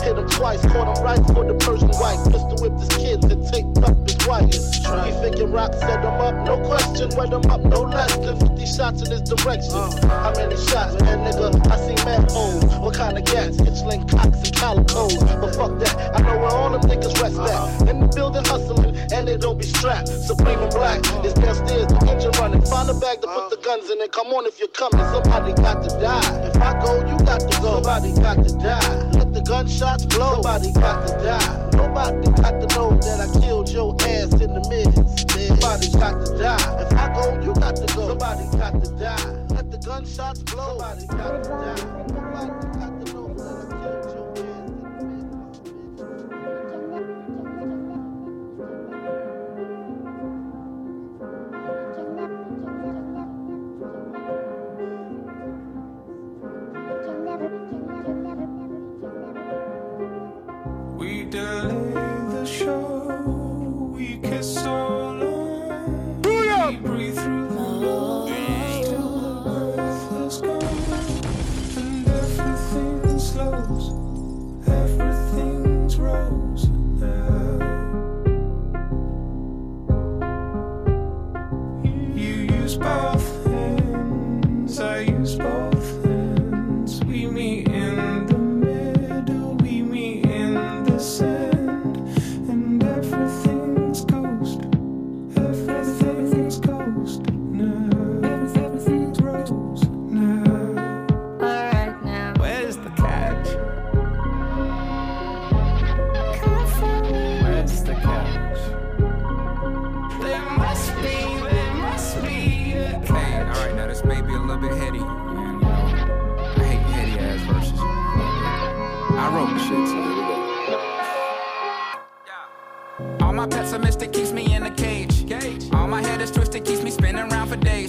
[0.00, 2.20] Hit him twice, caught him right for the Persian white.
[2.30, 4.52] Pistol whipped his kids and taped up his wife.
[4.52, 7.10] He figured Rock set him up, no question.
[7.16, 9.74] Wet him up, no less than 50 shots in his direction.
[10.06, 11.50] How many shots, man, nigga?
[11.66, 12.64] I see mad holes.
[12.78, 13.56] What kind of gas?
[13.56, 15.18] Hitchling cocks and calicos.
[15.42, 17.88] But fuck that, I know where all them niggas rest at.
[17.88, 20.08] In the building hustling, and they don't be strapped.
[20.08, 22.62] Supreme and black is downstairs, the engine running.
[22.62, 25.00] Find a bag to put the guns in and come on if you're coming.
[25.12, 26.48] Somebody got to die.
[26.48, 27.82] If I go, you got to go.
[27.82, 29.10] Somebody got to die.
[29.12, 30.42] Let the gunshots blow.
[30.42, 31.70] Somebody got to die.
[31.72, 35.30] Nobody got to know that I killed your ass in the midst.
[35.30, 36.82] Somebody got to die.
[36.82, 38.08] If I go, you got to go.
[38.08, 39.46] Somebody got to die.
[39.54, 40.78] Let the gunshots blow.
[40.78, 42.25] Somebody got to die.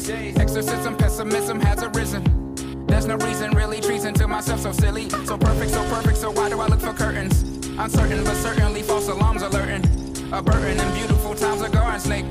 [0.06, 0.38] Days.
[0.38, 2.24] Exorcism, pessimism has arisen.
[2.88, 5.10] There's no reason, really treason to myself, so silly.
[5.10, 7.42] So perfect, so perfect, so why do I look for curtains?
[7.78, 9.84] Uncertain, but certainly false alarms alerting.
[10.34, 12.26] A burden and beautiful times a garden snake.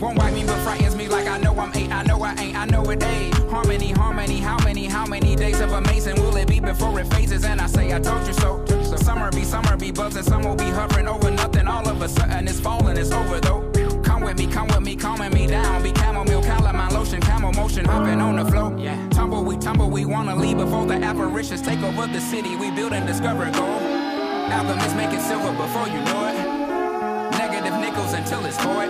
[0.00, 1.90] Won't wipe me, but frightens me like I know I'm eight.
[1.90, 3.34] I know I ain't, I know it ain't.
[3.48, 7.44] Harmony, harmony, how many, how many days of amazing will it be before it phases?
[7.44, 8.64] And I say, I told you so.
[8.96, 11.66] Summer be, summer be buzzing, some will be hovering over nothing.
[11.66, 13.73] All of a sudden it's falling, it's over though.
[14.14, 15.82] Come with me, come with me, calming me down.
[15.82, 18.72] Be chamomile, calamine lotion, camel motion, hopping on the flow.
[18.78, 19.08] Yeah.
[19.08, 22.54] Tumble, we tumble, we wanna leave before the apparitions take over the city.
[22.54, 23.82] We build and discover gold.
[24.52, 27.38] Alchemists make it silver before you know it.
[27.38, 28.88] Negative nickels until it's void.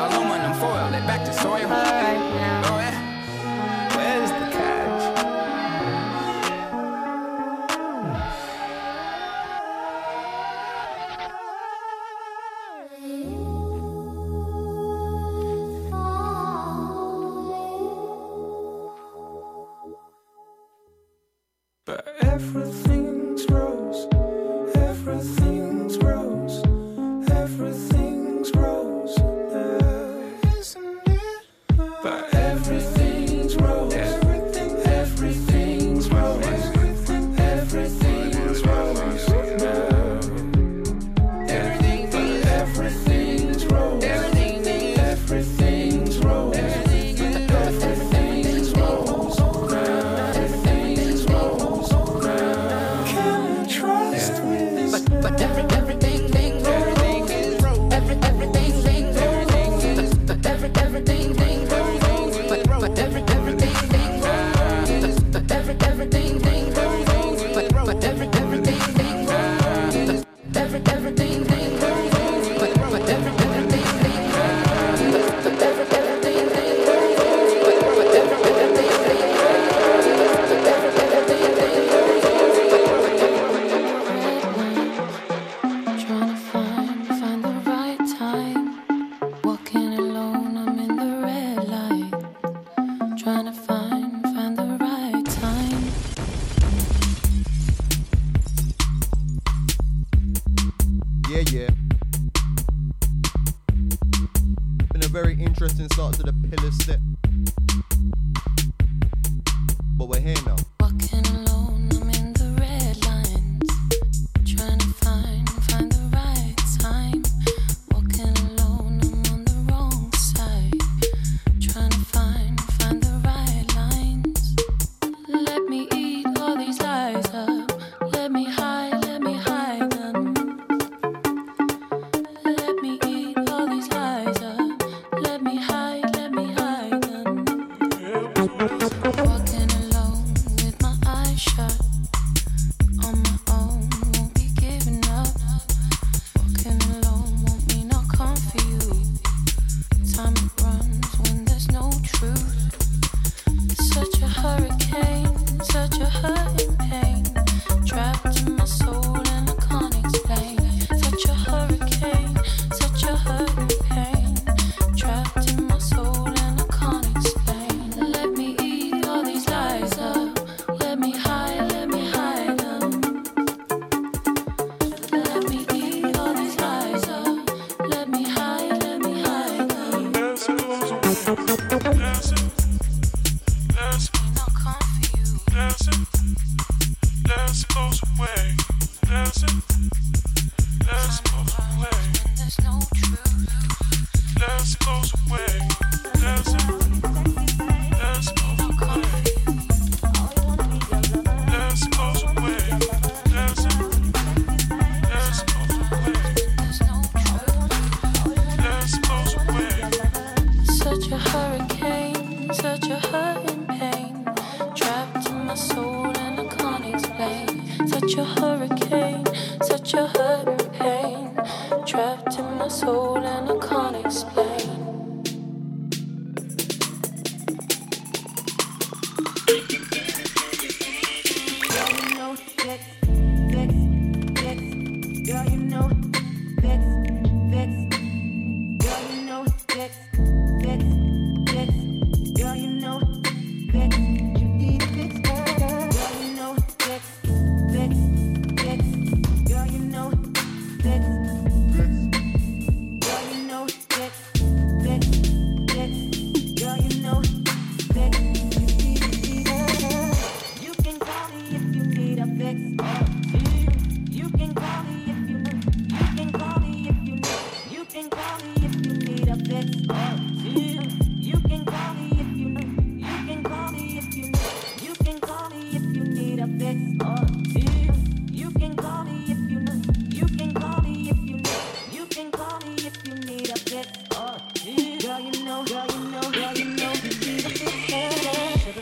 [0.00, 1.66] Aluminum foil it back to soil.
[1.66, 3.09] Oh, yeah.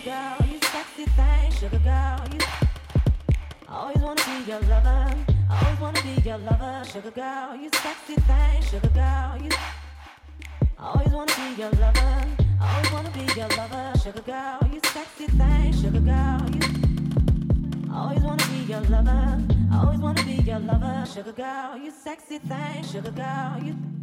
[0.08, 2.40] girl, you sexy thing, sugar girl, you.
[3.68, 5.14] Always wanna be your lover,
[5.50, 9.50] always wanna be your lover, sugar girl, you sexy thing, sugar girl, you.
[10.78, 12.14] Always wanna be your lover,
[12.62, 16.64] always wanna be your lover, sugar girl, you sexy thing, sugar girl, you.
[17.92, 19.42] Always wanna be your lover,
[19.74, 23.97] always wanna be your lover, sugar girl, you sexy thing, sugar girl, you.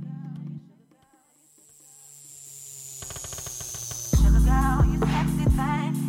[5.05, 6.04] Girl, you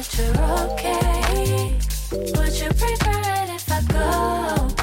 [0.00, 0.32] that you're
[0.72, 1.76] okay.
[2.10, 4.08] Would you prefer it if I go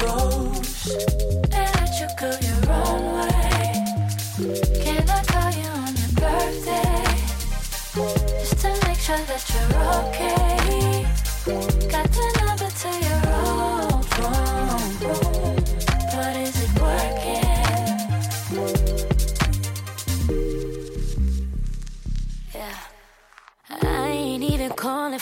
[0.00, 0.90] ghost?
[1.50, 3.74] And let you go your own way?
[4.84, 7.02] Can I call you on your birthday?
[8.38, 9.57] Just to make sure that you're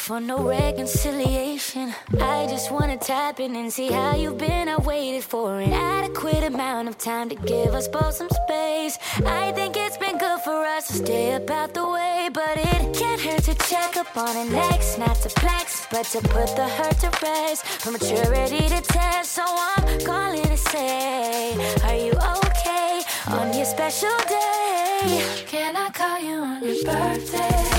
[0.06, 1.92] for no reconciliation.
[2.20, 4.68] I just wanna tap in and see how you've been.
[4.68, 8.98] I waited for an adequate amount of time to give us both some space.
[9.26, 12.94] I think it's been good for us to stay up out the way, but it
[12.94, 16.68] can't hurt to check up on an ex, not to flex, but to put the
[16.68, 17.66] hurt to rest.
[17.66, 21.52] From maturity to test, so I'm calling to say,
[21.82, 25.44] Are you okay on your special day?
[25.48, 27.75] Can I call you on your birthday?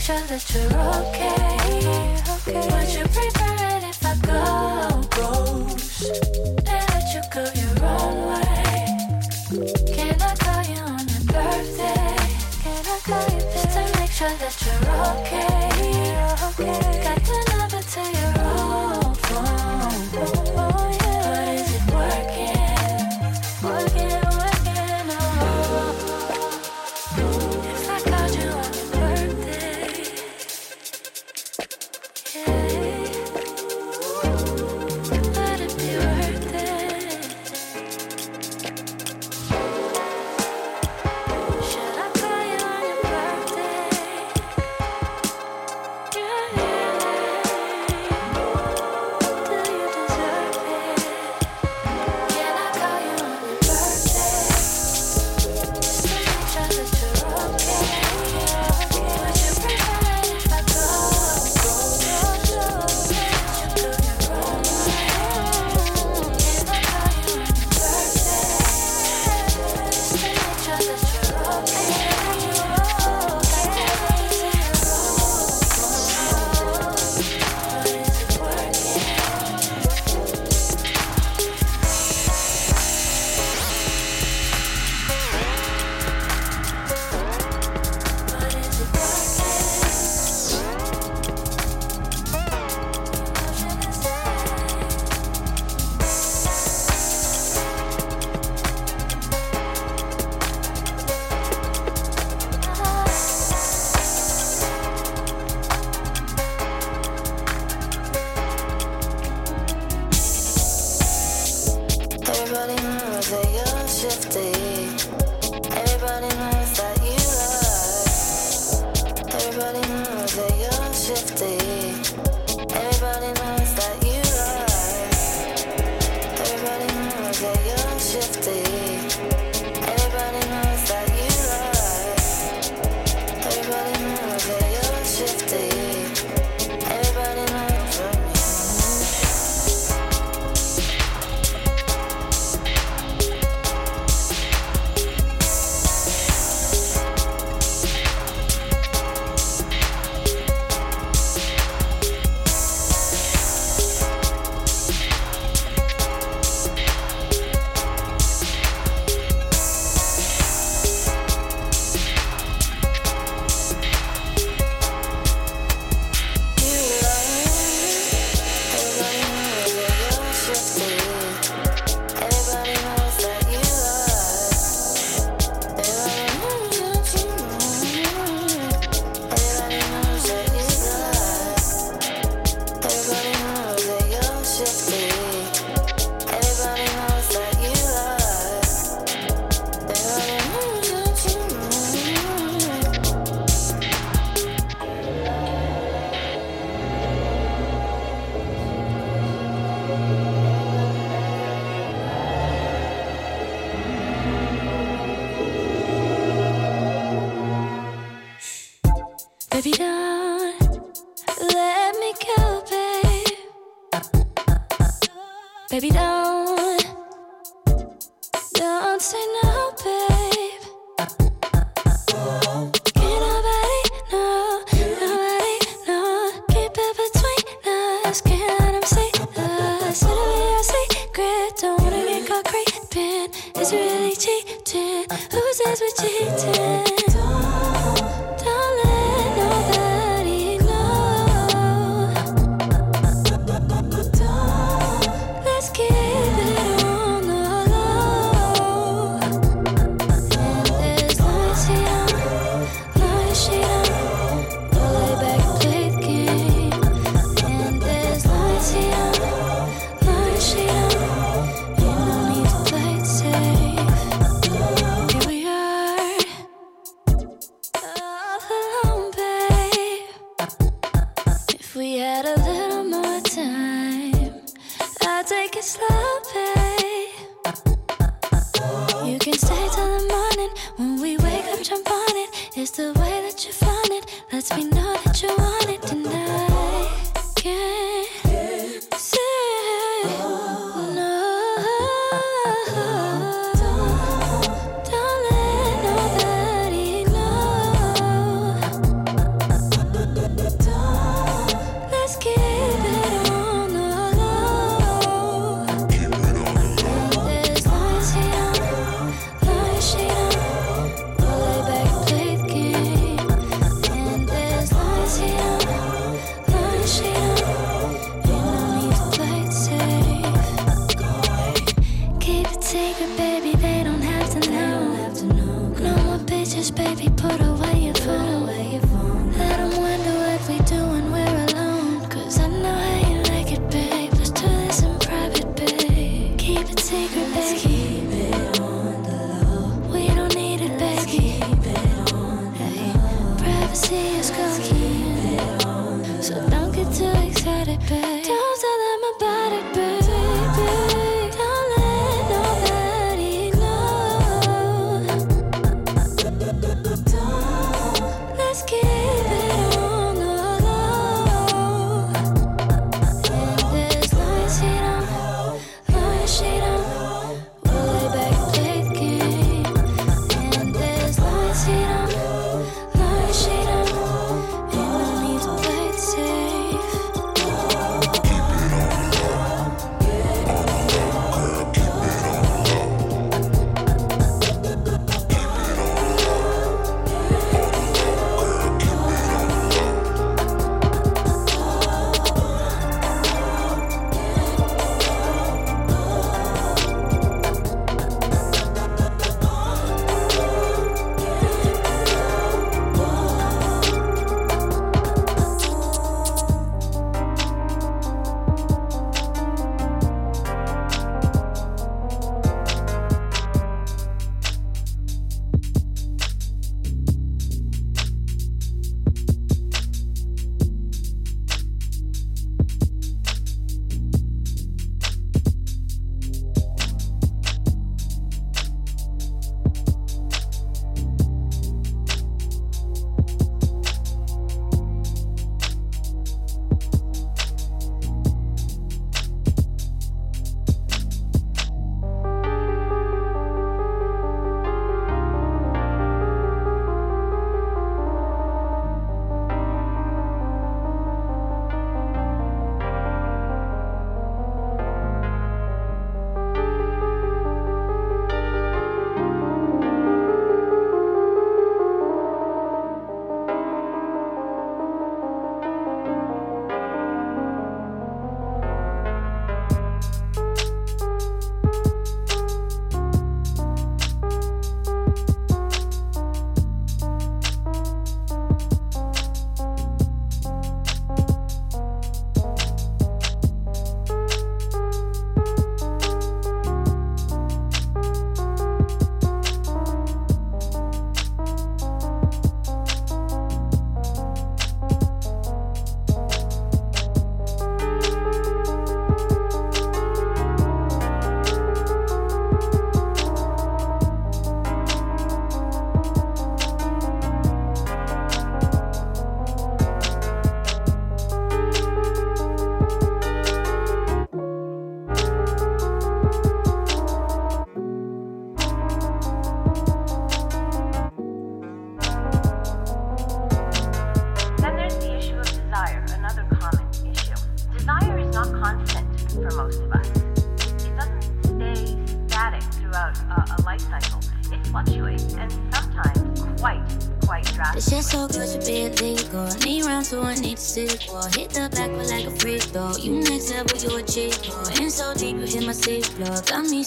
[0.00, 0.64] Sure that you're
[0.96, 1.60] okay.
[2.46, 4.40] Would you prefer it if I go
[5.10, 6.24] ghost
[6.56, 8.88] and let you go your own way?
[9.94, 12.16] Can I call you on your birthday?
[12.62, 15.68] Can I call you just to make sure that you're okay?
[17.04, 18.89] Got the number to your old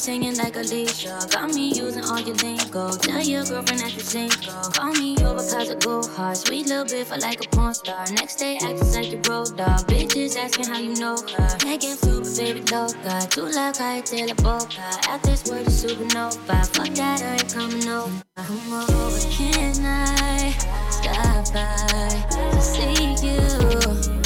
[0.04, 1.18] singing like Alicia.
[1.32, 2.92] Got me using all your lingo.
[2.98, 4.54] Tell your girlfriend that you're single.
[4.76, 6.36] Call me over cause I go hard.
[6.36, 8.06] Sweet little bit for like a porn star.
[8.12, 9.88] Next day, acting like your road dog.
[9.88, 11.58] Bitches asking how you know her.
[11.64, 13.28] Making but baby, loca.
[13.30, 14.84] Too loud, cocktail, a boca.
[15.08, 16.68] Out this word is supernova.
[16.76, 18.24] Fuck that, I ain't coming over.
[18.36, 20.52] Come over, can I
[20.90, 24.23] stop by to see you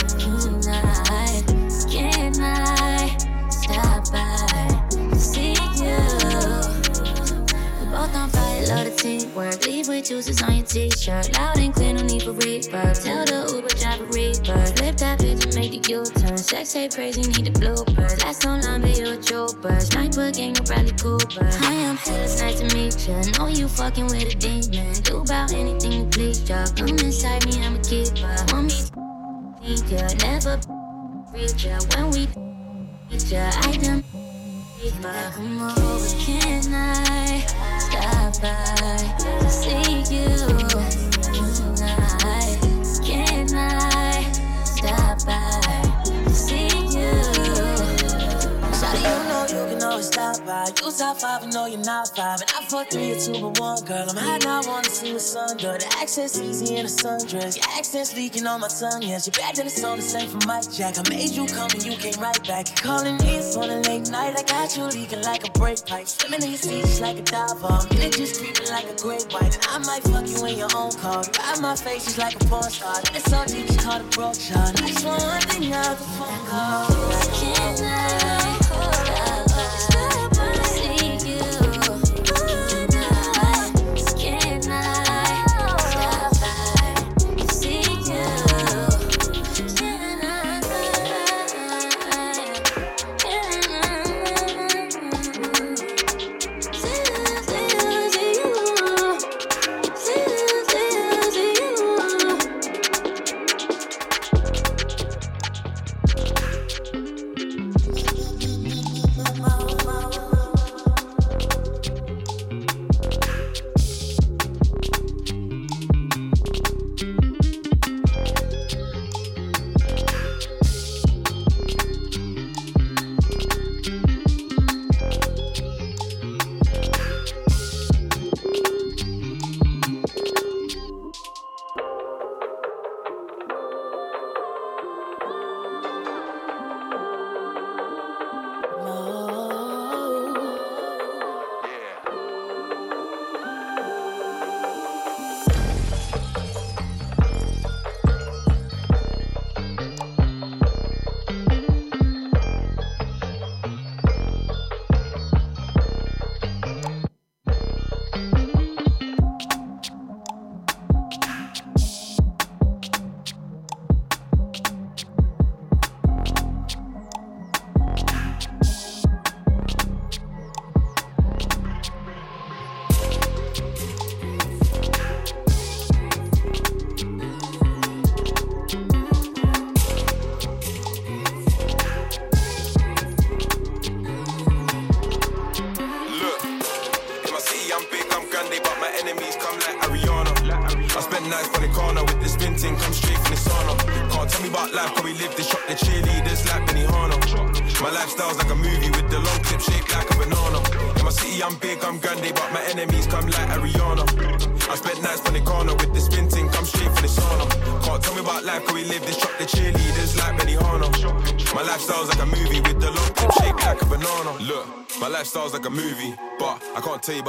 [8.67, 9.65] love the teamwork.
[9.65, 11.37] Leave with juices on your t-shirt.
[11.37, 13.03] Loud and clear, no need for reverb.
[13.03, 14.77] Tell the Uber driver reverb.
[14.77, 16.37] Flip that bitch and make the U-turn.
[16.37, 18.23] Sex tape crazy, need the bloopers.
[18.23, 19.87] Last online video with troopers.
[19.87, 21.45] Sniper gang, no Bradley Cooper.
[21.45, 23.21] Hi, I'm hell, it's nice to meet ya.
[23.37, 24.93] Know you fucking with a demon.
[25.03, 26.65] Do about anything you please ya.
[26.75, 28.35] Come inside me, I'm a keeper.
[28.51, 30.07] Want me to need ya.
[30.23, 30.59] Never
[31.33, 31.79] reach ya.
[31.95, 32.27] When we
[33.09, 34.03] meet ya, I done
[34.79, 37.39] Come over, can I
[37.79, 41.16] stop by to see you
[49.49, 50.67] you can always stop by.
[50.83, 52.41] You top five, I know you're not five.
[52.41, 54.09] And I fuck three or two, but one girl.
[54.09, 55.67] I'm hot now, I wanna see the sun do.
[55.67, 57.55] The access easy in a sundress.
[57.55, 59.27] Your accent's leaking on my tongue, yes.
[59.27, 60.97] You're bad than it's on the same for Mike Jack.
[60.97, 62.75] I made you come and you came right back.
[62.75, 64.35] Calling me on a late night.
[64.37, 66.07] I got you leaking like a brake pipe.
[66.07, 67.67] Swimming in your seat just like a diver.
[67.67, 69.55] I'm it just creeping like a great white.
[69.55, 71.23] And I might fuck you in your own car.
[71.39, 72.97] Ride my face just like a porn star.
[72.97, 74.75] And it's so deep, you call it broke shot.
[74.75, 78.36] Just want one thing out the phone call.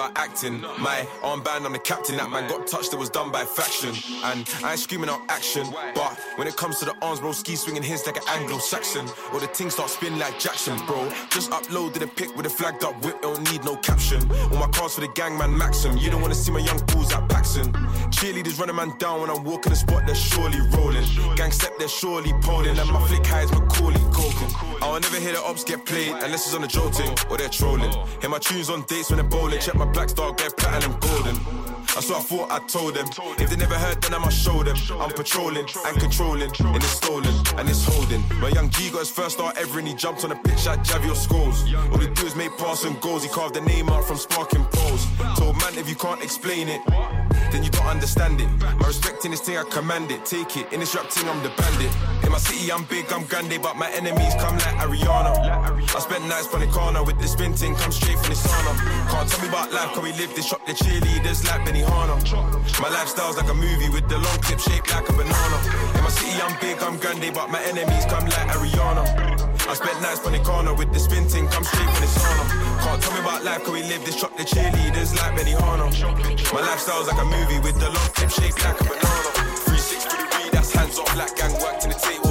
[0.09, 0.61] About acting.
[0.79, 2.17] My armband, I'm the captain.
[2.17, 3.91] That man got touched, that was done by faction.
[4.25, 7.57] And I ain't screaming out action, but when it comes to the arms, bro, ski
[7.57, 9.07] swinging his like an Anglo-Saxon.
[9.33, 11.09] Or the thing start spinning like Jackson, bro.
[11.31, 14.21] Just uploaded a pic with a flagged up whip, don't need no caption.
[14.53, 15.97] All my cars for the gang, man, Maxim.
[15.97, 17.73] You don't wanna see my young bulls at Paxson.
[18.11, 21.05] Cheerleaders run a man down when I'm walking the spot, they're surely rolling.
[21.37, 22.79] Gang step, they're surely polling.
[22.79, 24.68] And my flick high is Macaulay Culkin.
[24.81, 27.49] I'll never hear the ops get played Unless it's on a Joe thing or they're
[27.49, 27.91] trolling.
[28.21, 29.61] Hear my tunes on dates when they're bowling.
[29.61, 31.37] Check my black star, get platinum golden.
[31.95, 33.09] That's what I thought I told them.
[33.41, 34.77] If they never heard, then I must show them.
[35.01, 38.23] I'm patrolling and controlling, and it's stolen and it's holding.
[38.41, 40.85] My young G got his first start ever, and he jumped on a pitch like
[40.85, 41.65] Javier scores.
[41.91, 43.25] All he do is make pass and goals.
[43.25, 45.07] He carved the name out from sparking poles.
[45.37, 46.81] Told man if you can't explain it,
[47.51, 48.49] then you don't understand it.
[48.79, 50.25] My respect in this thing, I command it.
[50.25, 51.93] Take it in this rap thing, I'm the bandit.
[52.25, 55.33] In my city, I'm big, I'm grande, but my enemies come like Ariana.
[55.95, 58.73] I spend nights on the corner with the spin thing, come straight from the sauna.
[59.11, 62.17] Can't tell me about life, cause we live this shop, the cheerleaders like Benihana.
[62.81, 65.59] My lifestyle's like a movie with the long clip shaped like a banana.
[65.97, 69.58] In my city, I'm big, I'm grande, but my enemies come like Ariana.
[69.69, 72.81] I spent nights on the corner with the spin come straight from the sauna.
[72.81, 75.93] Can't tell me about life, cause we live this shop, the cheerleaders like Benihana.
[76.55, 79.31] My lifestyle's like a movie with the long clip shaped like a banana.
[79.69, 82.28] 360 degree, that's hands off like gang work to the Tate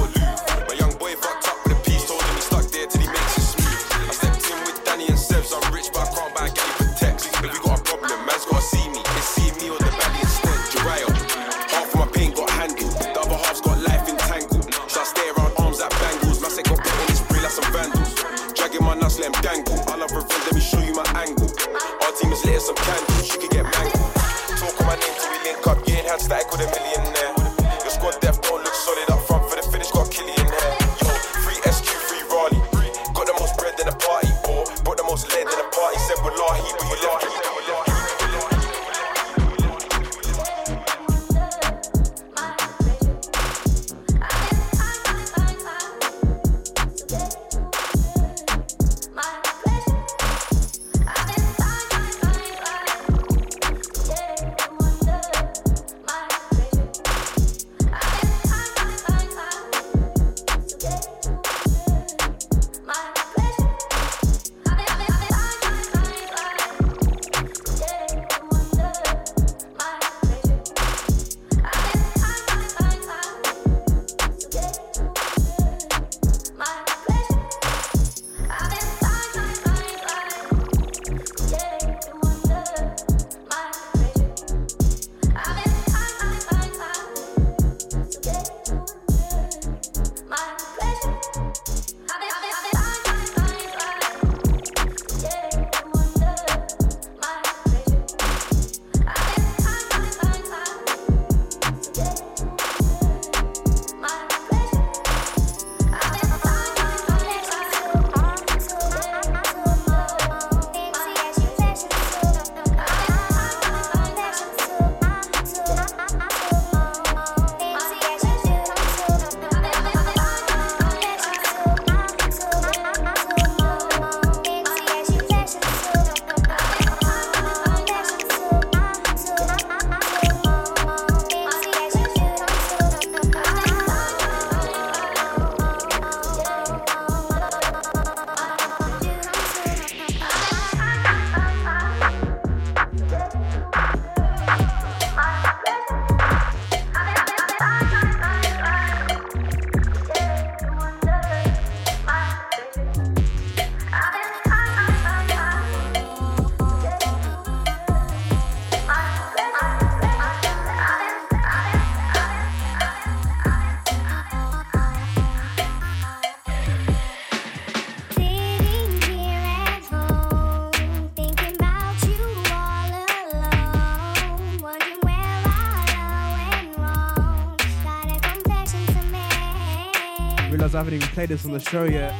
[180.78, 182.12] I haven't even played this on the show yet.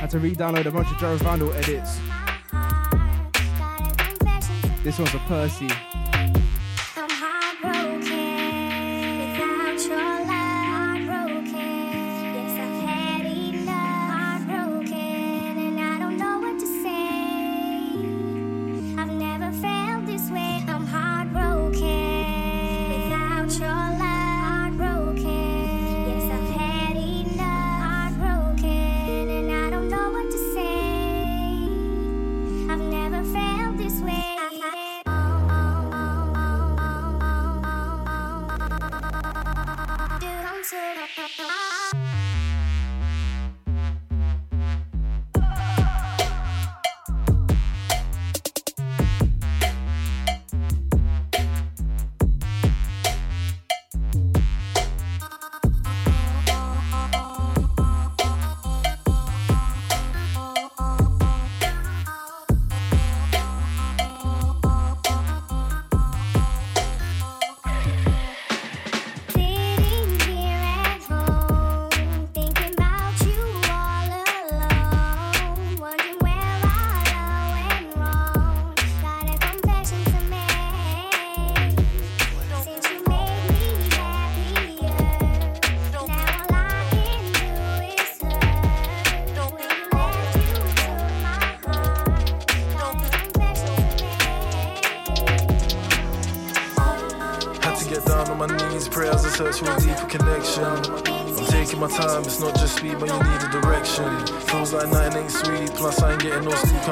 [0.00, 2.00] Had to re-download a bunch of Joe Vandal edits.
[4.82, 5.68] This one's a Percy.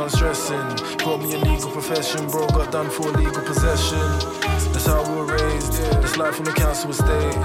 [0.08, 0.96] Stressing.
[0.98, 3.98] Got me a legal profession, bro, got done for legal possession.
[4.72, 7.36] That's how we were raised, that's life from the council estate.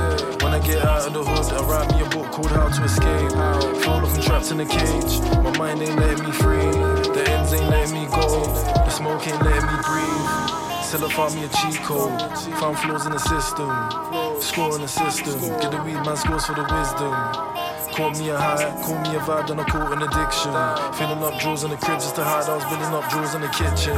[0.44, 2.84] When I get out of the hood, I write me a book called How to
[2.84, 3.32] Escape.
[3.84, 6.72] Feel like I'm trapped in a cage, my mind ain't letting me free.
[7.16, 8.46] The ends ain't letting me go,
[8.86, 10.84] the smoke ain't letting me breathe.
[10.86, 12.20] Still I found me a cheat code,
[12.60, 13.70] found flaws in the system,
[14.40, 15.40] score in the system.
[15.60, 17.65] Get the weed man scores for the wisdom.
[17.96, 20.52] Caught me a high, call me a vibe, then I caught an addiction.
[20.96, 23.42] Filling up drawers in the crib just to hide, I was building up drawers in
[23.42, 23.96] the kitchen.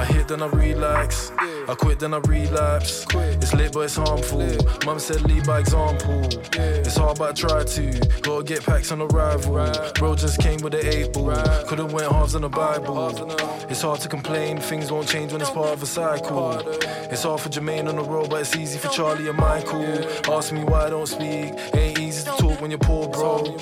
[0.00, 1.30] I hit, then I relax.
[1.68, 3.06] I quit, then I relapse.
[3.14, 4.44] It's lit, but it's harmful.
[4.84, 6.20] Mum said lead by example.
[6.52, 8.20] It's hard, but I try to.
[8.22, 9.70] Gotta get packs on arrival.
[9.94, 11.32] Bro just came with the eight ball.
[11.68, 13.10] Could've went halves in the Bible.
[13.70, 16.58] It's hard to complain, things won't change when it's part of a cycle.
[17.10, 20.04] It's hard for Jermaine on the road, but it's easy for Charlie and Michael.
[20.34, 21.54] Ask me why I don't speak.
[21.74, 23.56] Ain't easy to talk when you're poor, bro.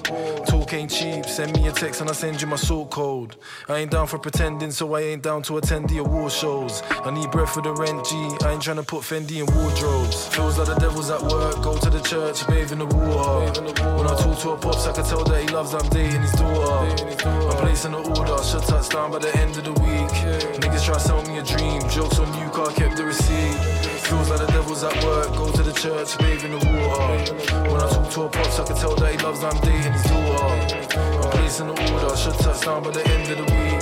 [0.47, 1.27] Talk ain't cheap.
[1.27, 3.37] Send me a text and I send you my sort code.
[3.69, 6.83] I ain't down for pretending, so I ain't down to attend the award shows.
[6.91, 8.15] I need breath for the rent, G.
[8.45, 10.29] I ain't trying to put Fendi in wardrobes.
[10.29, 11.63] Feels like the devil's at work.
[11.63, 13.63] Go to the church, bathe in the water.
[13.97, 16.33] When I talk to a pops, I can tell that he loves I'm dating his
[16.33, 17.27] daughter.
[17.27, 20.15] I'm placing an order, should touch down by the end of the week.
[20.61, 21.81] Niggas try to sell me a dream.
[21.89, 23.80] Jokes on you, car kept the receipt.
[24.11, 25.29] Feels like the devil's at work.
[25.37, 27.71] Go to the church, bathe in the water.
[27.71, 30.03] When I talk to a pops, I can tell that he loves I'm dating his
[30.03, 30.99] daughter.
[31.23, 33.81] I'm placing the order, should touch down by the end of the week.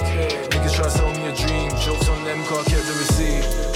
[0.53, 1.71] Niggas try to sell me a dream.
[1.81, 3.68] Jokes on them, car kept the receipt.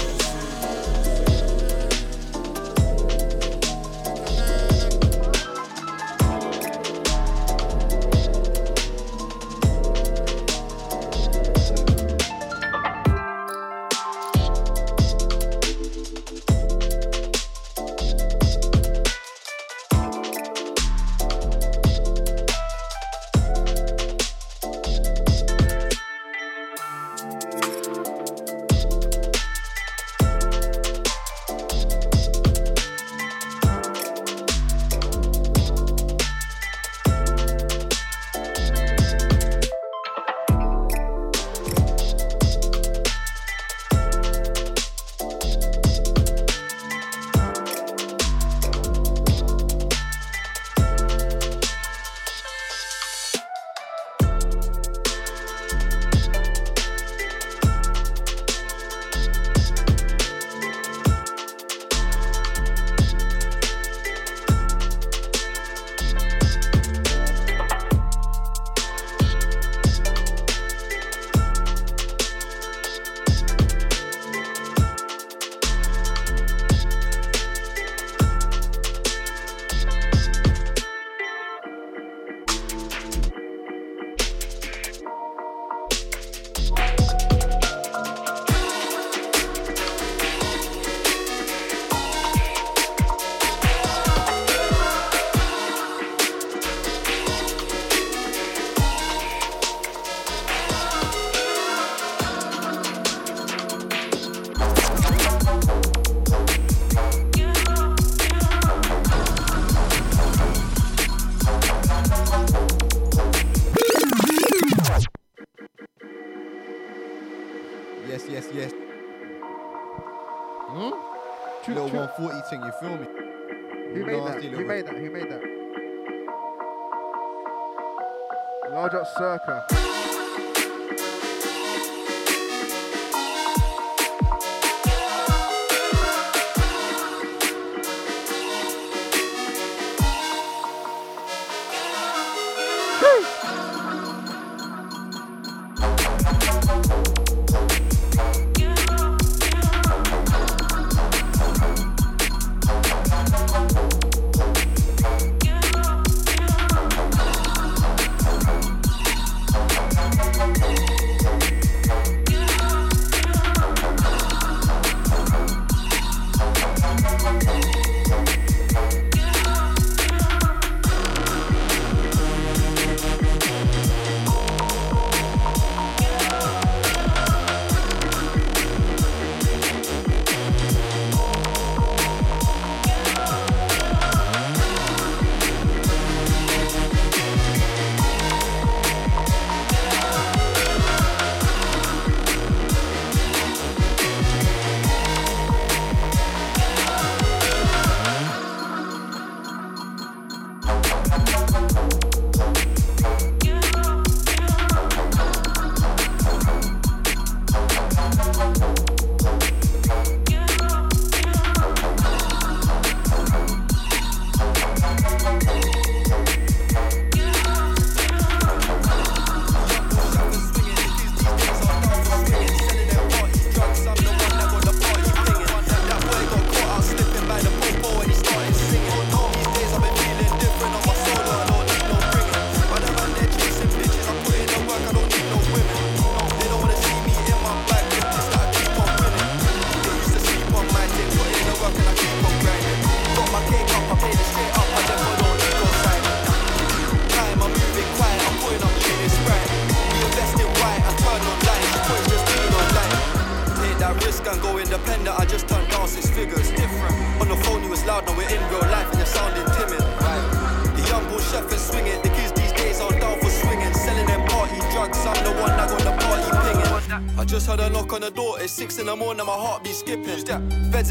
[128.73, 130.02] Large up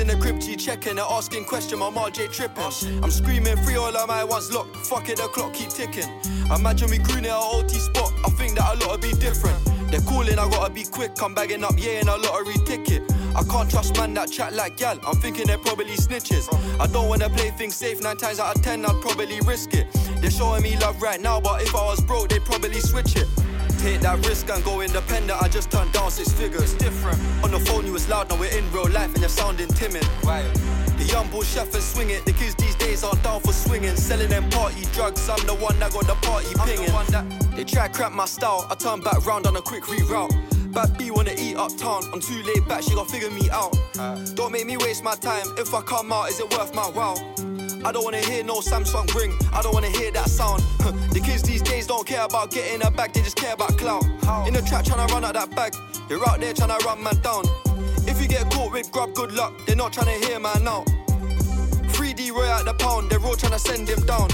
[0.02, 0.96] in the crib, checking.
[0.96, 3.02] They're asking question, my RJ tripping.
[3.02, 4.76] I'm screaming free all of my ones locked.
[4.76, 6.10] Fuck it, the clock keep ticking.
[6.54, 8.12] Imagine we grew near a OT spot.
[8.24, 9.58] I think that a lot'll be different.
[9.90, 11.12] They're calling, I gotta be quick.
[11.22, 13.02] I'm bagging up, yeah, in a lottery ticket.
[13.36, 14.98] I can't trust man that chat like gal.
[15.06, 16.48] I'm thinking they're probably snitches.
[16.80, 18.02] I don't wanna play things safe.
[18.02, 19.86] Nine times out of ten, I'd probably risk it.
[20.20, 23.28] They're showing me love right now, but if I was broke, they'd probably switch it.
[23.82, 25.42] Take that risk and go independent.
[25.42, 26.72] I just turned down six figures.
[26.74, 27.18] Different.
[27.42, 28.30] On the phone, you was loud.
[28.30, 30.06] Now we're in real life and you're sounding timid.
[30.22, 30.46] Right.
[30.98, 32.24] The young bull chef and swing it.
[32.24, 33.96] The kids these days aren't down for swinging.
[33.96, 35.28] Selling them party drugs.
[35.28, 36.86] I'm the one that got the party pinging.
[36.86, 38.68] The one that they try to crap my style.
[38.70, 40.30] I turn back round on a quick reroute.
[40.72, 42.04] Bad B wanna eat up uptown.
[42.12, 42.84] I'm too laid back.
[42.84, 43.76] She gon' figure me out.
[44.36, 45.48] Don't make me waste my time.
[45.58, 47.18] If I come out, is it worth my while?
[47.84, 49.34] I don't wanna hear no Samsung ring.
[49.52, 50.62] I don't wanna hear that sound.
[51.12, 54.04] the kids these days don't care about getting a bag, they just care about clout.
[54.46, 55.74] In the trap tryna run out that bag.
[56.08, 57.44] You're out there tryna run man down.
[58.08, 59.52] If you get caught with grub, good luck.
[59.66, 60.86] They're not tryna hear man out.
[61.94, 64.28] 3D Roy out the pound, they're all tryna send him down.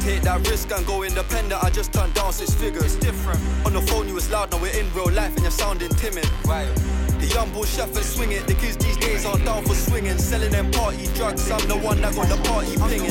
[0.00, 1.62] Take that risk and go independent.
[1.62, 2.96] I just turned down six figures.
[2.96, 3.40] Different.
[3.66, 4.50] On the phone, you was loud.
[4.50, 6.28] Now we're in real life and you're sounding timid.
[6.46, 6.72] Right.
[7.20, 8.46] The young bull chef and swing it.
[8.46, 10.16] The kids these days aren't down for swinging.
[10.16, 11.50] Selling them party drugs.
[11.50, 13.10] I'm the one that got the party pinging.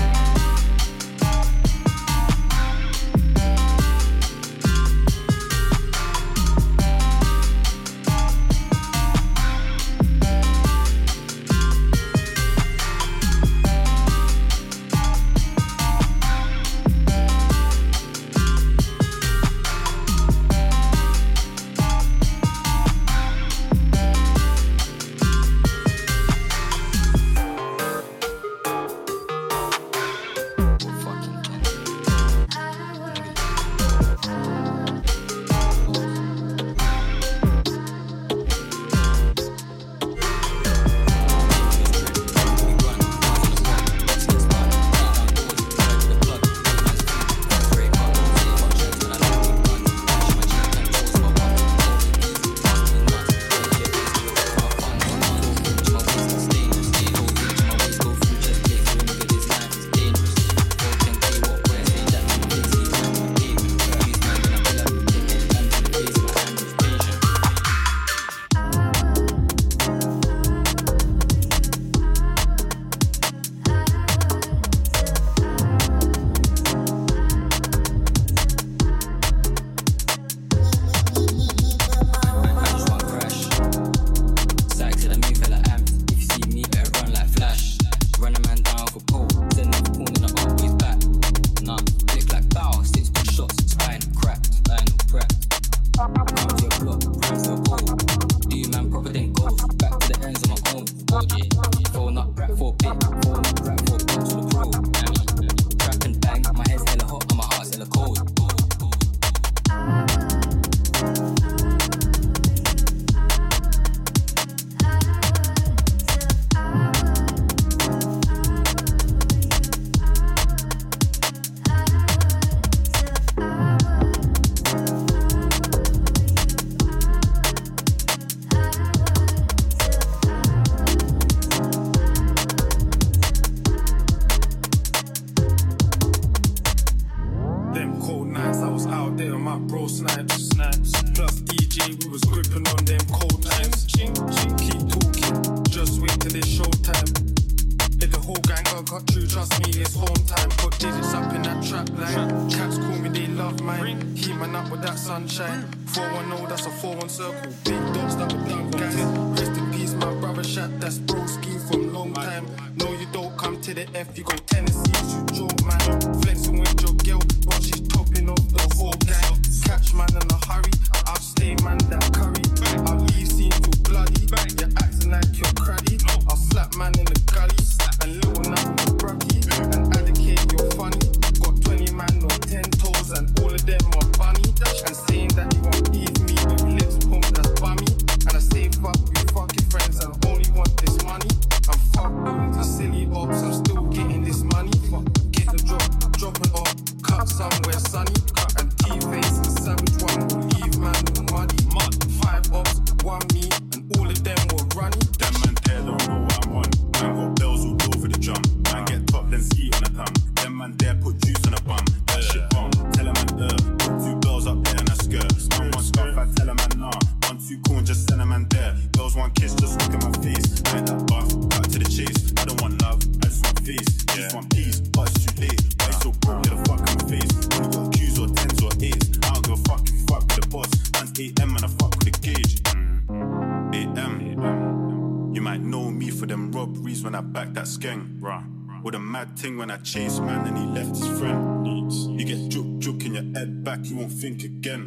[244.61, 244.85] again.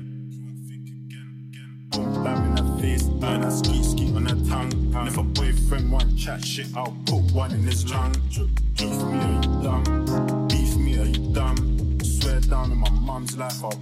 [1.90, 4.72] Bam in her face, burn her ski ski on her tongue.
[4.94, 8.14] And if a boyfriend want chat shit, I'll put one in his lung.
[8.30, 8.51] Juk
[9.10, 10.46] me, are you dumb?
[10.46, 11.98] Beef me, are you dumb?
[12.05, 13.80] Swear down on my mum's life, I'll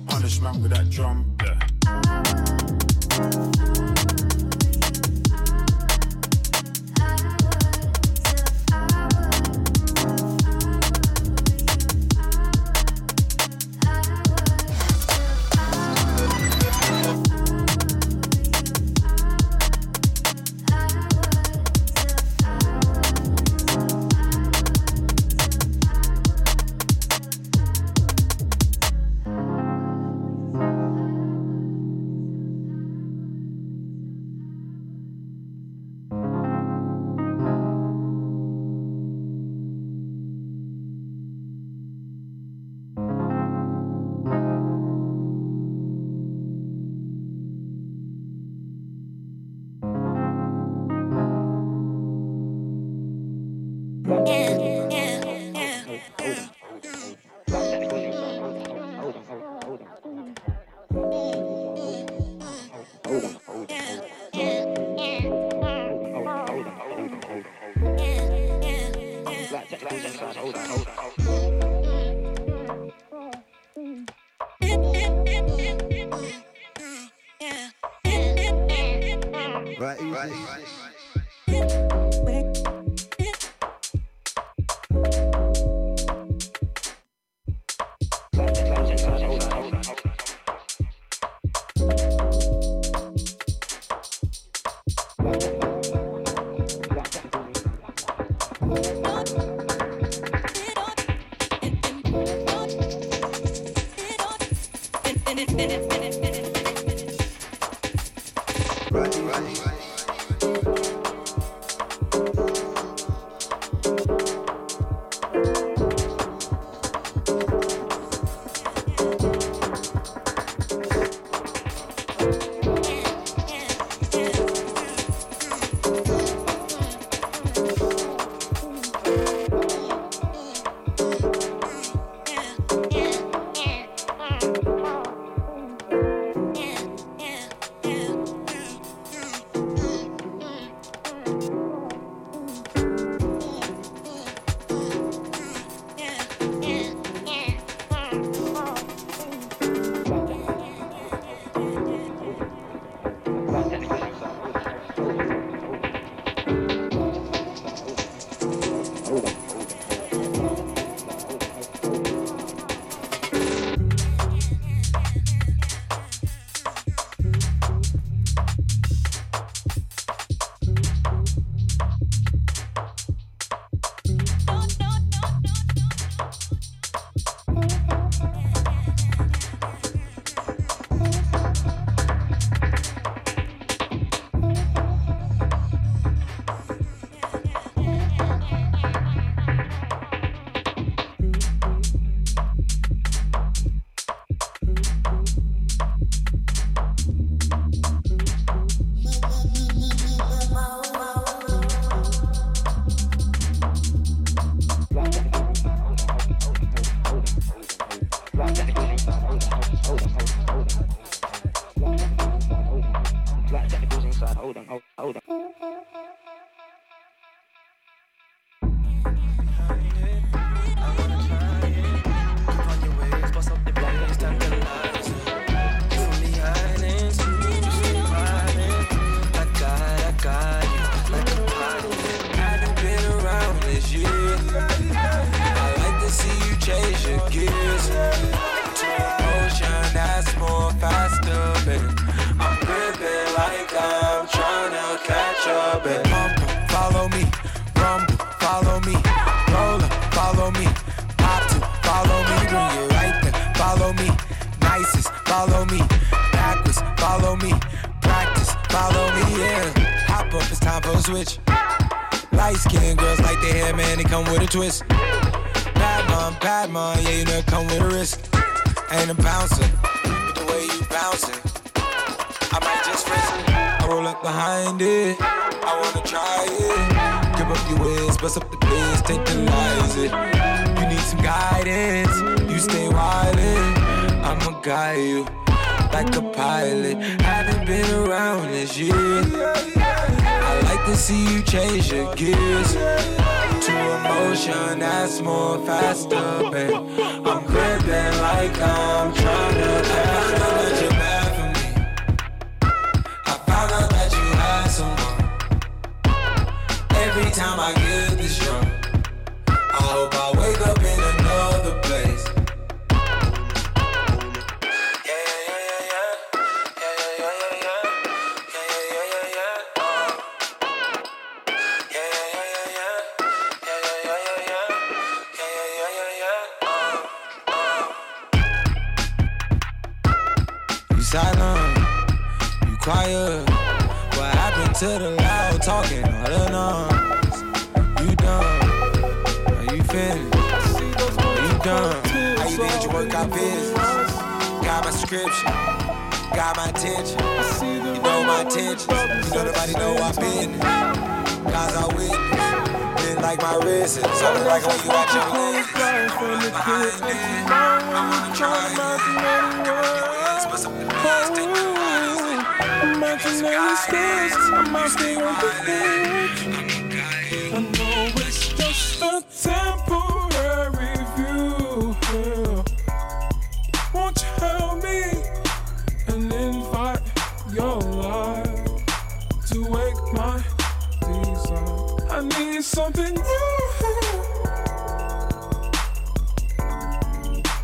[382.63, 383.23] into something new.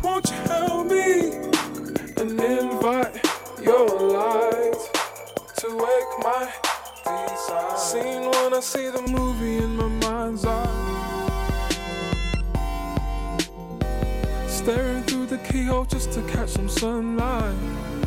[0.03, 1.31] Won't you help me
[2.17, 3.15] and invite
[3.63, 4.79] your light
[5.57, 6.51] to wake my
[7.05, 7.77] desire?
[7.77, 10.87] Scene when I see the movie in my mind's eye.
[14.47, 17.98] Staring through the keyhole just to catch some sunlight.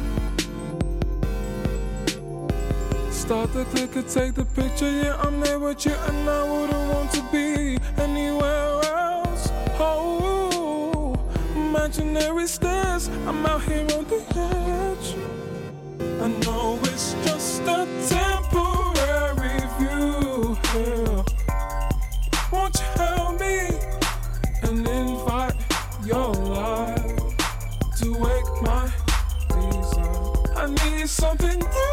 [3.22, 4.90] start to click and take the picture.
[4.90, 9.48] Yeah, I'm there with you, and I wouldn't want to be anywhere else.
[9.78, 11.14] Oh,
[11.54, 14.20] imaginary stairs, I'm out here on the
[14.50, 15.08] edge.
[16.20, 20.58] I know it's just a temporary view.
[20.74, 21.22] Yeah.
[22.52, 23.56] Won't you help me
[24.64, 25.54] and invite
[26.04, 27.16] your life
[27.98, 28.90] to wake my
[29.48, 30.56] desire?
[30.56, 31.91] I need something new.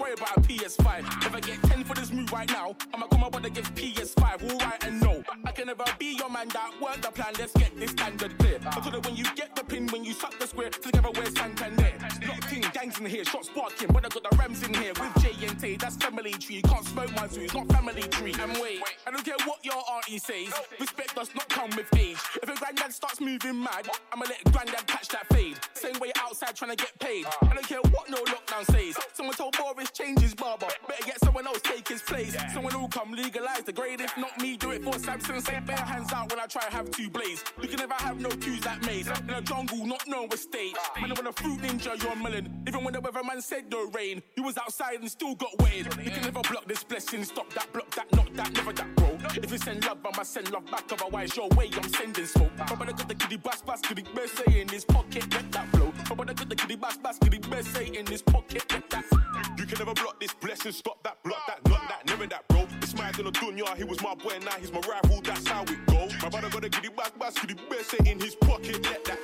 [0.00, 1.26] Worried about a PS5.
[1.26, 4.50] If I get 10 for this move right now, I'ma up with a give PS5,
[4.50, 5.22] alright and no.
[5.44, 8.58] I can never be your man that work the plan, let's get this standard clear.
[8.58, 11.92] Because when you get the pin, when you suck the square, together we're Santander.
[12.26, 15.22] Locked in, gangs in here, shots sparking, but I got the Rams in here with
[15.22, 16.62] J and T, that's family tree.
[16.62, 18.34] Can't smoke my zoo, it's not family tree.
[18.40, 22.18] And wait, I don't care what your auntie says, respect does not come with age.
[22.42, 25.58] If a granddad starts moving mad, I'ma let granddad catch that fade.
[25.74, 27.26] Same way outside trying to get paid.
[27.42, 28.96] I don't care what no lockdown says.
[29.12, 32.36] Someone told Boris change his barber, better get someone else take his place.
[32.52, 35.40] Someone who come legalize the grade, if not me, do it for Samson.
[35.40, 37.44] Say bare hands out when I try to have two blades.
[37.60, 39.08] You can never have no cues like maze.
[39.08, 40.74] In a jungle, not known with stage.
[41.00, 42.64] Man, when a fruit ninja, you're a melon.
[42.66, 45.76] Even when the weatherman said no rain, you was outside and still got wet.
[46.04, 49.18] You can never block this blessing, stop that, block that, not that, never that, bro.
[49.34, 50.84] If you send love, I'ma send love back.
[50.92, 52.50] Otherwise, your way, I'm sending smoke.
[52.56, 55.50] But when I got the kitty bass, bass, kitty best say in his pocket, let
[55.52, 55.92] that flow.
[56.08, 58.90] But when I got the kitty bass, bass, kitty best say in his pocket, let
[58.90, 62.48] that You can never block this blessing, stop that, block that, not that, never that,
[62.48, 62.66] bro.
[62.80, 65.64] It's mad in the dunya, he was my boy, now he's my rival, that's how
[65.64, 66.14] it goes.
[66.22, 69.18] My brother gotta get it back, get it best in his pocket, let that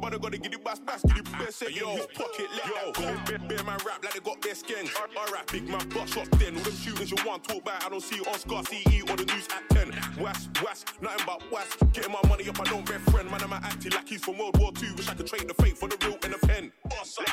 [0.00, 2.64] Brother gotta get it back, back, get it best ah, say in his pocket, let
[2.64, 3.38] that go.
[3.48, 4.90] Bear, man rap like they got their skins.
[5.16, 6.56] Alright, big man, bust shots then.
[6.56, 9.16] All them shootings you want talk about, I don't see it on Scar CE or
[9.16, 9.92] the news at 10.
[10.18, 11.68] Was, was, nothing but was.
[11.92, 13.30] Getting my money up, I don't bet friend.
[13.30, 14.92] Man, I'm acting like he's from World War II.
[14.96, 16.72] Wish I could trade the fate for the real and the pen.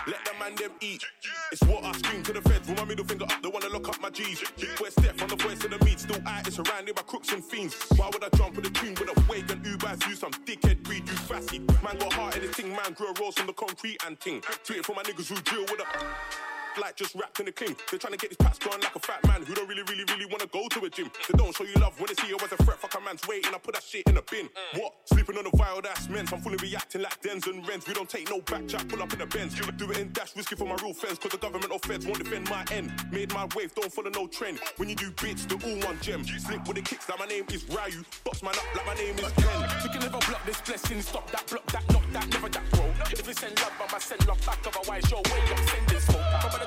[0.06, 1.04] Let the man them eat.
[1.52, 2.68] It's what I scream to the feds.
[2.68, 4.44] With my middle finger up, they wanna lock up my G's.
[4.78, 6.00] Boy Steph on the voice of the meat.
[6.00, 7.76] Still out, it's surrounded by crooks and fiends.
[7.96, 10.08] Why would I jump with a tune with a wig and Ubers?
[10.08, 11.60] You some dickhead breed, you fassy.
[11.60, 14.42] Man got heart in his ting, man grew a rose from the concrete and ting.
[14.64, 17.76] Tweet for my niggas who drill with a like just wrapped in a cling.
[17.90, 20.06] They're trying to get these packs going like a fat man who don't really, really,
[20.10, 21.12] really want to go to a gym.
[21.30, 22.78] They don't show you love when they see you as a threat.
[22.80, 24.50] Fuck a man's waiting, I put that shit in a bin.
[24.76, 24.94] What?
[25.06, 26.32] Sleeping on a wild ass men's.
[26.34, 27.88] I'm fully reacting like dens and rents.
[27.88, 29.56] We don't take no back chat, pull up in the Benz.
[29.56, 31.18] Do it in dash, risky for my real fence.
[31.20, 32.92] Cause the government or feds won't defend my end.
[33.12, 34.60] Made my wave, don't follow no trend.
[34.78, 36.24] When you do bits, they're all one gem.
[36.24, 38.04] Slip with the kicks, like my name is Ryu.
[38.24, 39.62] Box man up like my name is Ken.
[39.84, 42.86] You can never block this blessing, stop that, block that, not that, never that, bro.
[43.12, 44.60] If you send love, I'ma send love back.
[44.68, 46.67] Otherwise, your way, I'm sending smoke.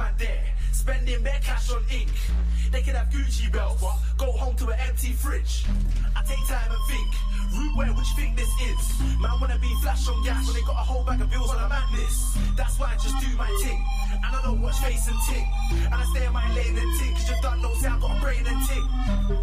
[0.00, 2.08] man there, spending their cash on ink.
[2.72, 5.66] They could have Gucci belts, but go home to an empty fridge.
[6.16, 7.10] I take time and think,
[7.52, 8.80] root where which thing this is.
[9.20, 11.60] Man wanna be flash on gas when they got a whole bag of bills on
[11.60, 12.38] a madness.
[12.56, 13.80] That's why I just do my thing,
[14.24, 15.46] and I don't watch face and tick,
[15.84, 17.12] And I stay in my lane and tick.
[17.16, 18.84] cause your dad knows how I got a brain and tick.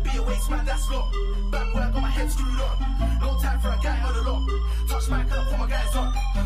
[0.06, 1.06] Be a waste man, that's lot.
[1.52, 2.78] Bad I got my head screwed on.
[3.22, 4.42] No time for a guy on the lock.
[4.90, 6.37] Touch my cup, put my guys on.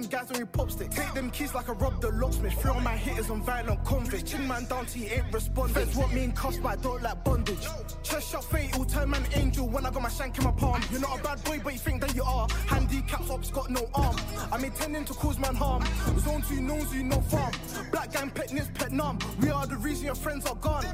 [0.00, 2.54] Them guys when we pop stick, take them keys like I robbed the locksmith.
[2.60, 4.26] Throw my hitters on violent convict.
[4.26, 5.88] Chin man down to you ain't responding.
[5.96, 7.66] Want me in cuffs, but I don't like bondage.
[8.02, 10.82] Chest shot fatal, turn man angel when I got my shank in my palm.
[10.90, 12.48] You're not a bad boy, but you think that you are.
[12.66, 14.16] Handicaps ops got no arm.
[14.52, 15.84] I'm intending to cause man harm.
[16.18, 17.52] Zone 2 knows you no farm.
[17.90, 19.18] Black gang pet nits, pet numb.
[19.40, 20.84] We are the reason your friends are gone.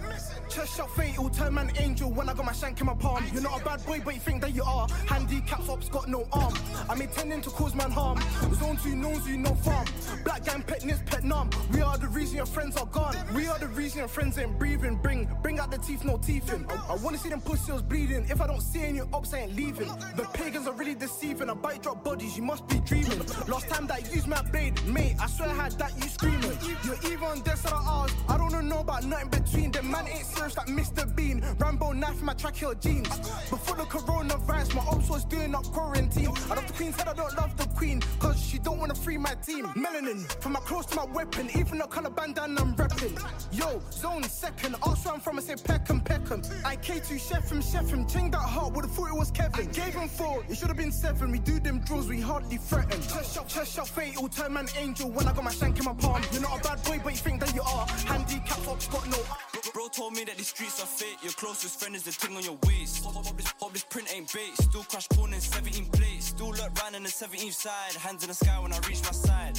[0.56, 3.22] Chest shot fatal, turn man angel when I got my shank in my palm.
[3.30, 4.88] You're not a bad boy, but you think that you are.
[5.06, 6.54] Handicaps ops got no arm.
[6.88, 8.18] I'm intending to cause man harm.
[8.54, 9.86] Zone 2 knows you no farm.
[10.24, 11.50] Black gang pet nits, pet numb.
[11.74, 13.14] We are the reason your friends are gone.
[13.34, 14.96] We are the reason your friends ain't breathing.
[14.96, 16.64] Bring, bring out the teeth, no teeth in.
[16.70, 18.24] I, I wanna see them pussies bleeding.
[18.30, 19.88] If I don't see any ops, I ain't leaving.
[20.16, 21.50] The pagans are really deceiving.
[21.50, 23.18] A bite drop bodies, you must be dreaming.
[23.46, 26.56] Last time that you used my blade, mate, I swear I had that you screaming.
[26.82, 28.10] You're on death or ours.
[28.26, 29.90] I don't know about nothing between them.
[29.90, 31.04] Man ain't serious like Mr.
[31.16, 31.42] Bean.
[31.58, 33.08] Rambo knife in my track hill jeans.
[33.50, 36.28] Before the coronavirus, my ops was doing up quarantine.
[36.50, 38.00] I love the queen, said I don't love the queen.
[38.20, 39.66] Cause she don't wanna free my team.
[39.74, 41.48] Melanin, from my clothes to my weapon.
[41.56, 43.16] Even the color bandana I'm repping.
[43.52, 44.76] Yo, zone second.
[44.86, 46.42] Ask where I'm from, I say Peckham, Peckham.
[46.64, 48.06] I K2 chef him, chef him.
[48.06, 49.68] Ching that heart, would've thought it was Kevin.
[49.68, 51.32] I Gave him four, it should've been seven.
[51.32, 53.00] We do them draws, we hardly threaten.
[53.02, 54.28] Chest shot, chest shot, fatal.
[54.28, 56.22] Turn man angel when I got my shank in my palm.
[56.32, 57.86] You're not a bad boy, but you think that you are.
[58.06, 59.55] Handicap got no.
[59.72, 61.18] Bro told me that these streets are fake.
[61.22, 63.04] Your closest friend is the thing on your waist.
[63.04, 64.56] Hope, hope this, hope this print ain't bait.
[64.60, 66.26] Still crash corners, 17 plates.
[66.26, 67.92] Still look round in the 17th side.
[67.94, 69.58] Hands in the sky when I reach my side.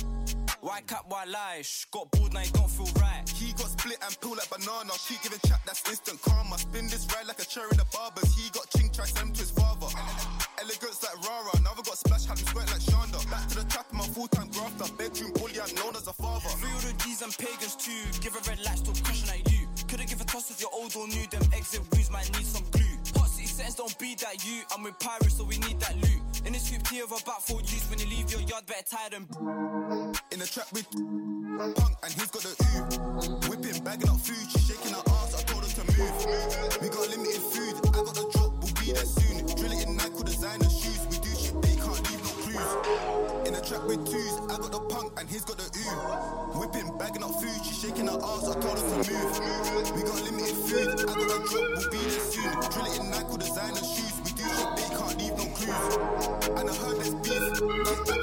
[0.61, 1.61] Why cap, why lie?
[1.61, 3.23] Shh, got bored now, you don't feel right.
[3.29, 4.91] He got split and peel like banana.
[5.07, 6.57] Keep giving chat, that's instant karma.
[6.57, 8.35] Spin this ride like a cherry in the barbers.
[8.35, 9.87] He got ching try send to his father.
[10.59, 11.53] Elegance like Rara.
[11.63, 13.21] Now I got splash, had him sweat like Shonda.
[13.29, 14.91] Back to the trap, a full time grafter.
[14.97, 16.49] Bedroom bully, I'm known as a father.
[16.57, 18.03] Free all the G's and pagans too.
[18.19, 19.46] Give a red light, still crushing at you.
[20.37, 21.25] Give if you're old or new.
[21.27, 22.85] Them exit wounds might need some glue.
[23.17, 24.61] Hot city settings don't be that you.
[24.75, 26.21] I'm with pirates, so we need that loot.
[26.45, 27.89] In this scoop tea of about four use.
[27.89, 29.25] When you leave your yard, better tie them.
[30.31, 30.85] In the trap with
[31.73, 33.49] punk and he's got the ooh.
[33.49, 35.33] Whipping, bagging up food, she's shaking her ass.
[35.33, 36.13] I told her to move.
[36.81, 39.41] We got limited food, I got the drop, we'll be there soon.
[39.57, 41.01] Drill it in Nike designer shoes.
[41.09, 42.71] We do shit, they can't leave no clues.
[43.47, 46.61] In the trap with twos, I got the punk and he's got the ooh.
[46.61, 48.45] Whipping, bagging up food, she's shaking her ass.
[48.45, 49.33] I told her to move.
[49.97, 50.03] We
[51.49, 52.51] drop, we'll be there soon.
[52.71, 54.13] Drill it in Nike designer shoes.
[54.23, 56.59] We do shit, they can't leave no clues.
[56.59, 58.16] And I heard there's beef.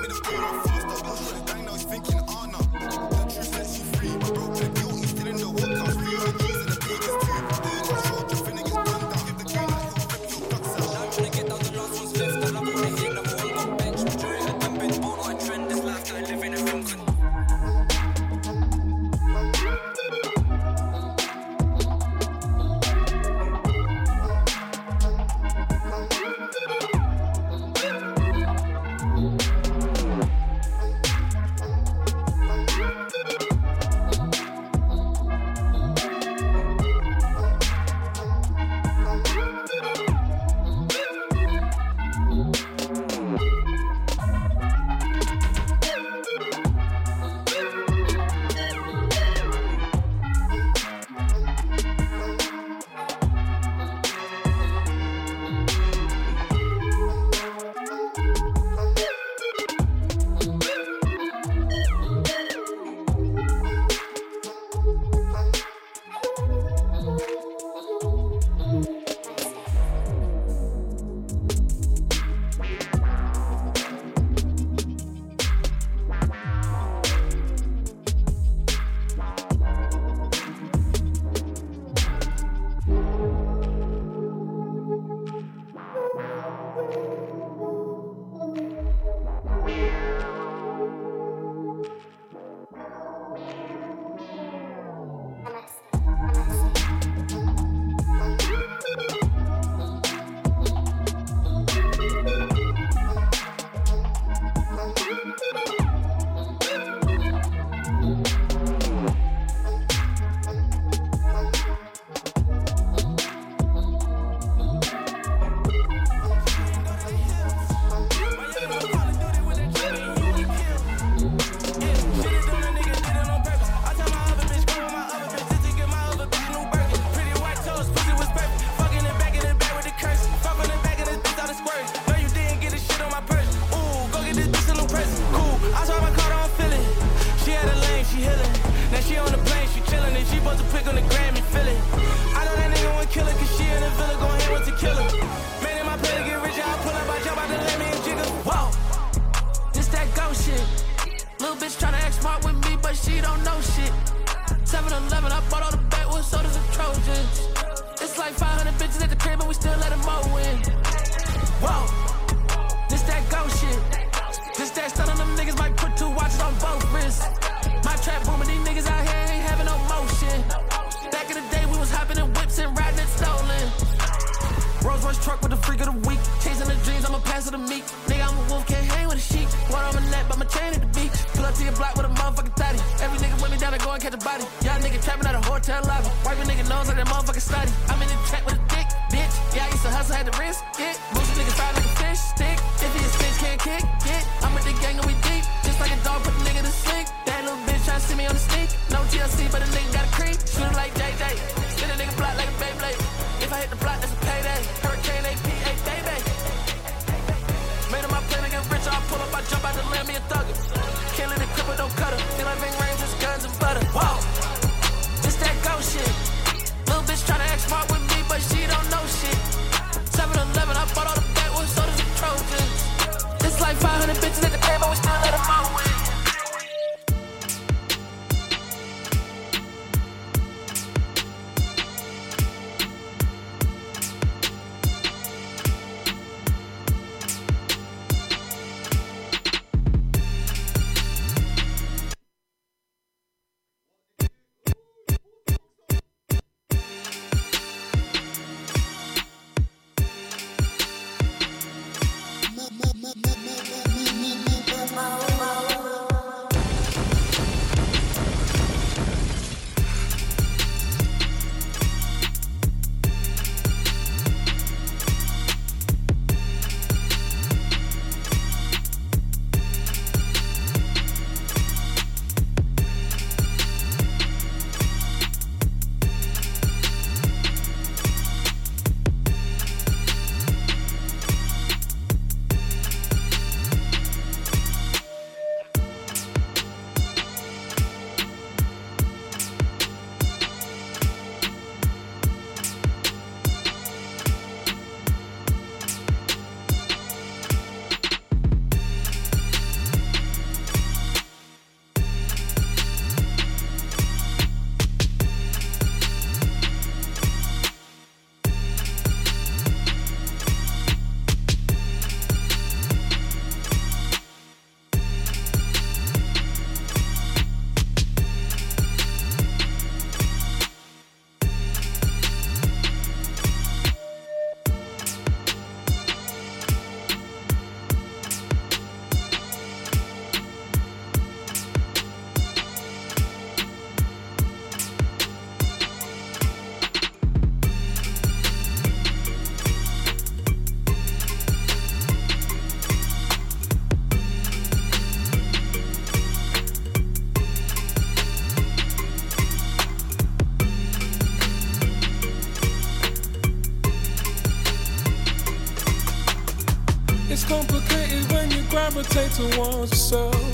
[358.74, 360.53] gravitate towards yourself.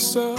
[0.00, 0.38] yourself.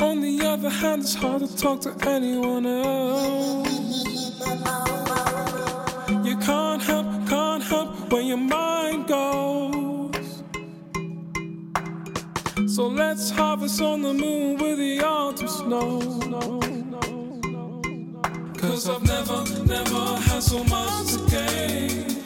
[0.00, 3.68] On the other hand, it's hard to talk to anyone else.
[6.24, 10.42] You can't help, can't help where your mind goes.
[12.74, 15.98] So let's harvest on the moon with the autumn snow.
[18.56, 22.17] Cause I've never, never had so much to gain.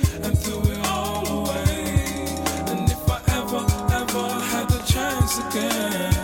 [5.55, 6.22] again.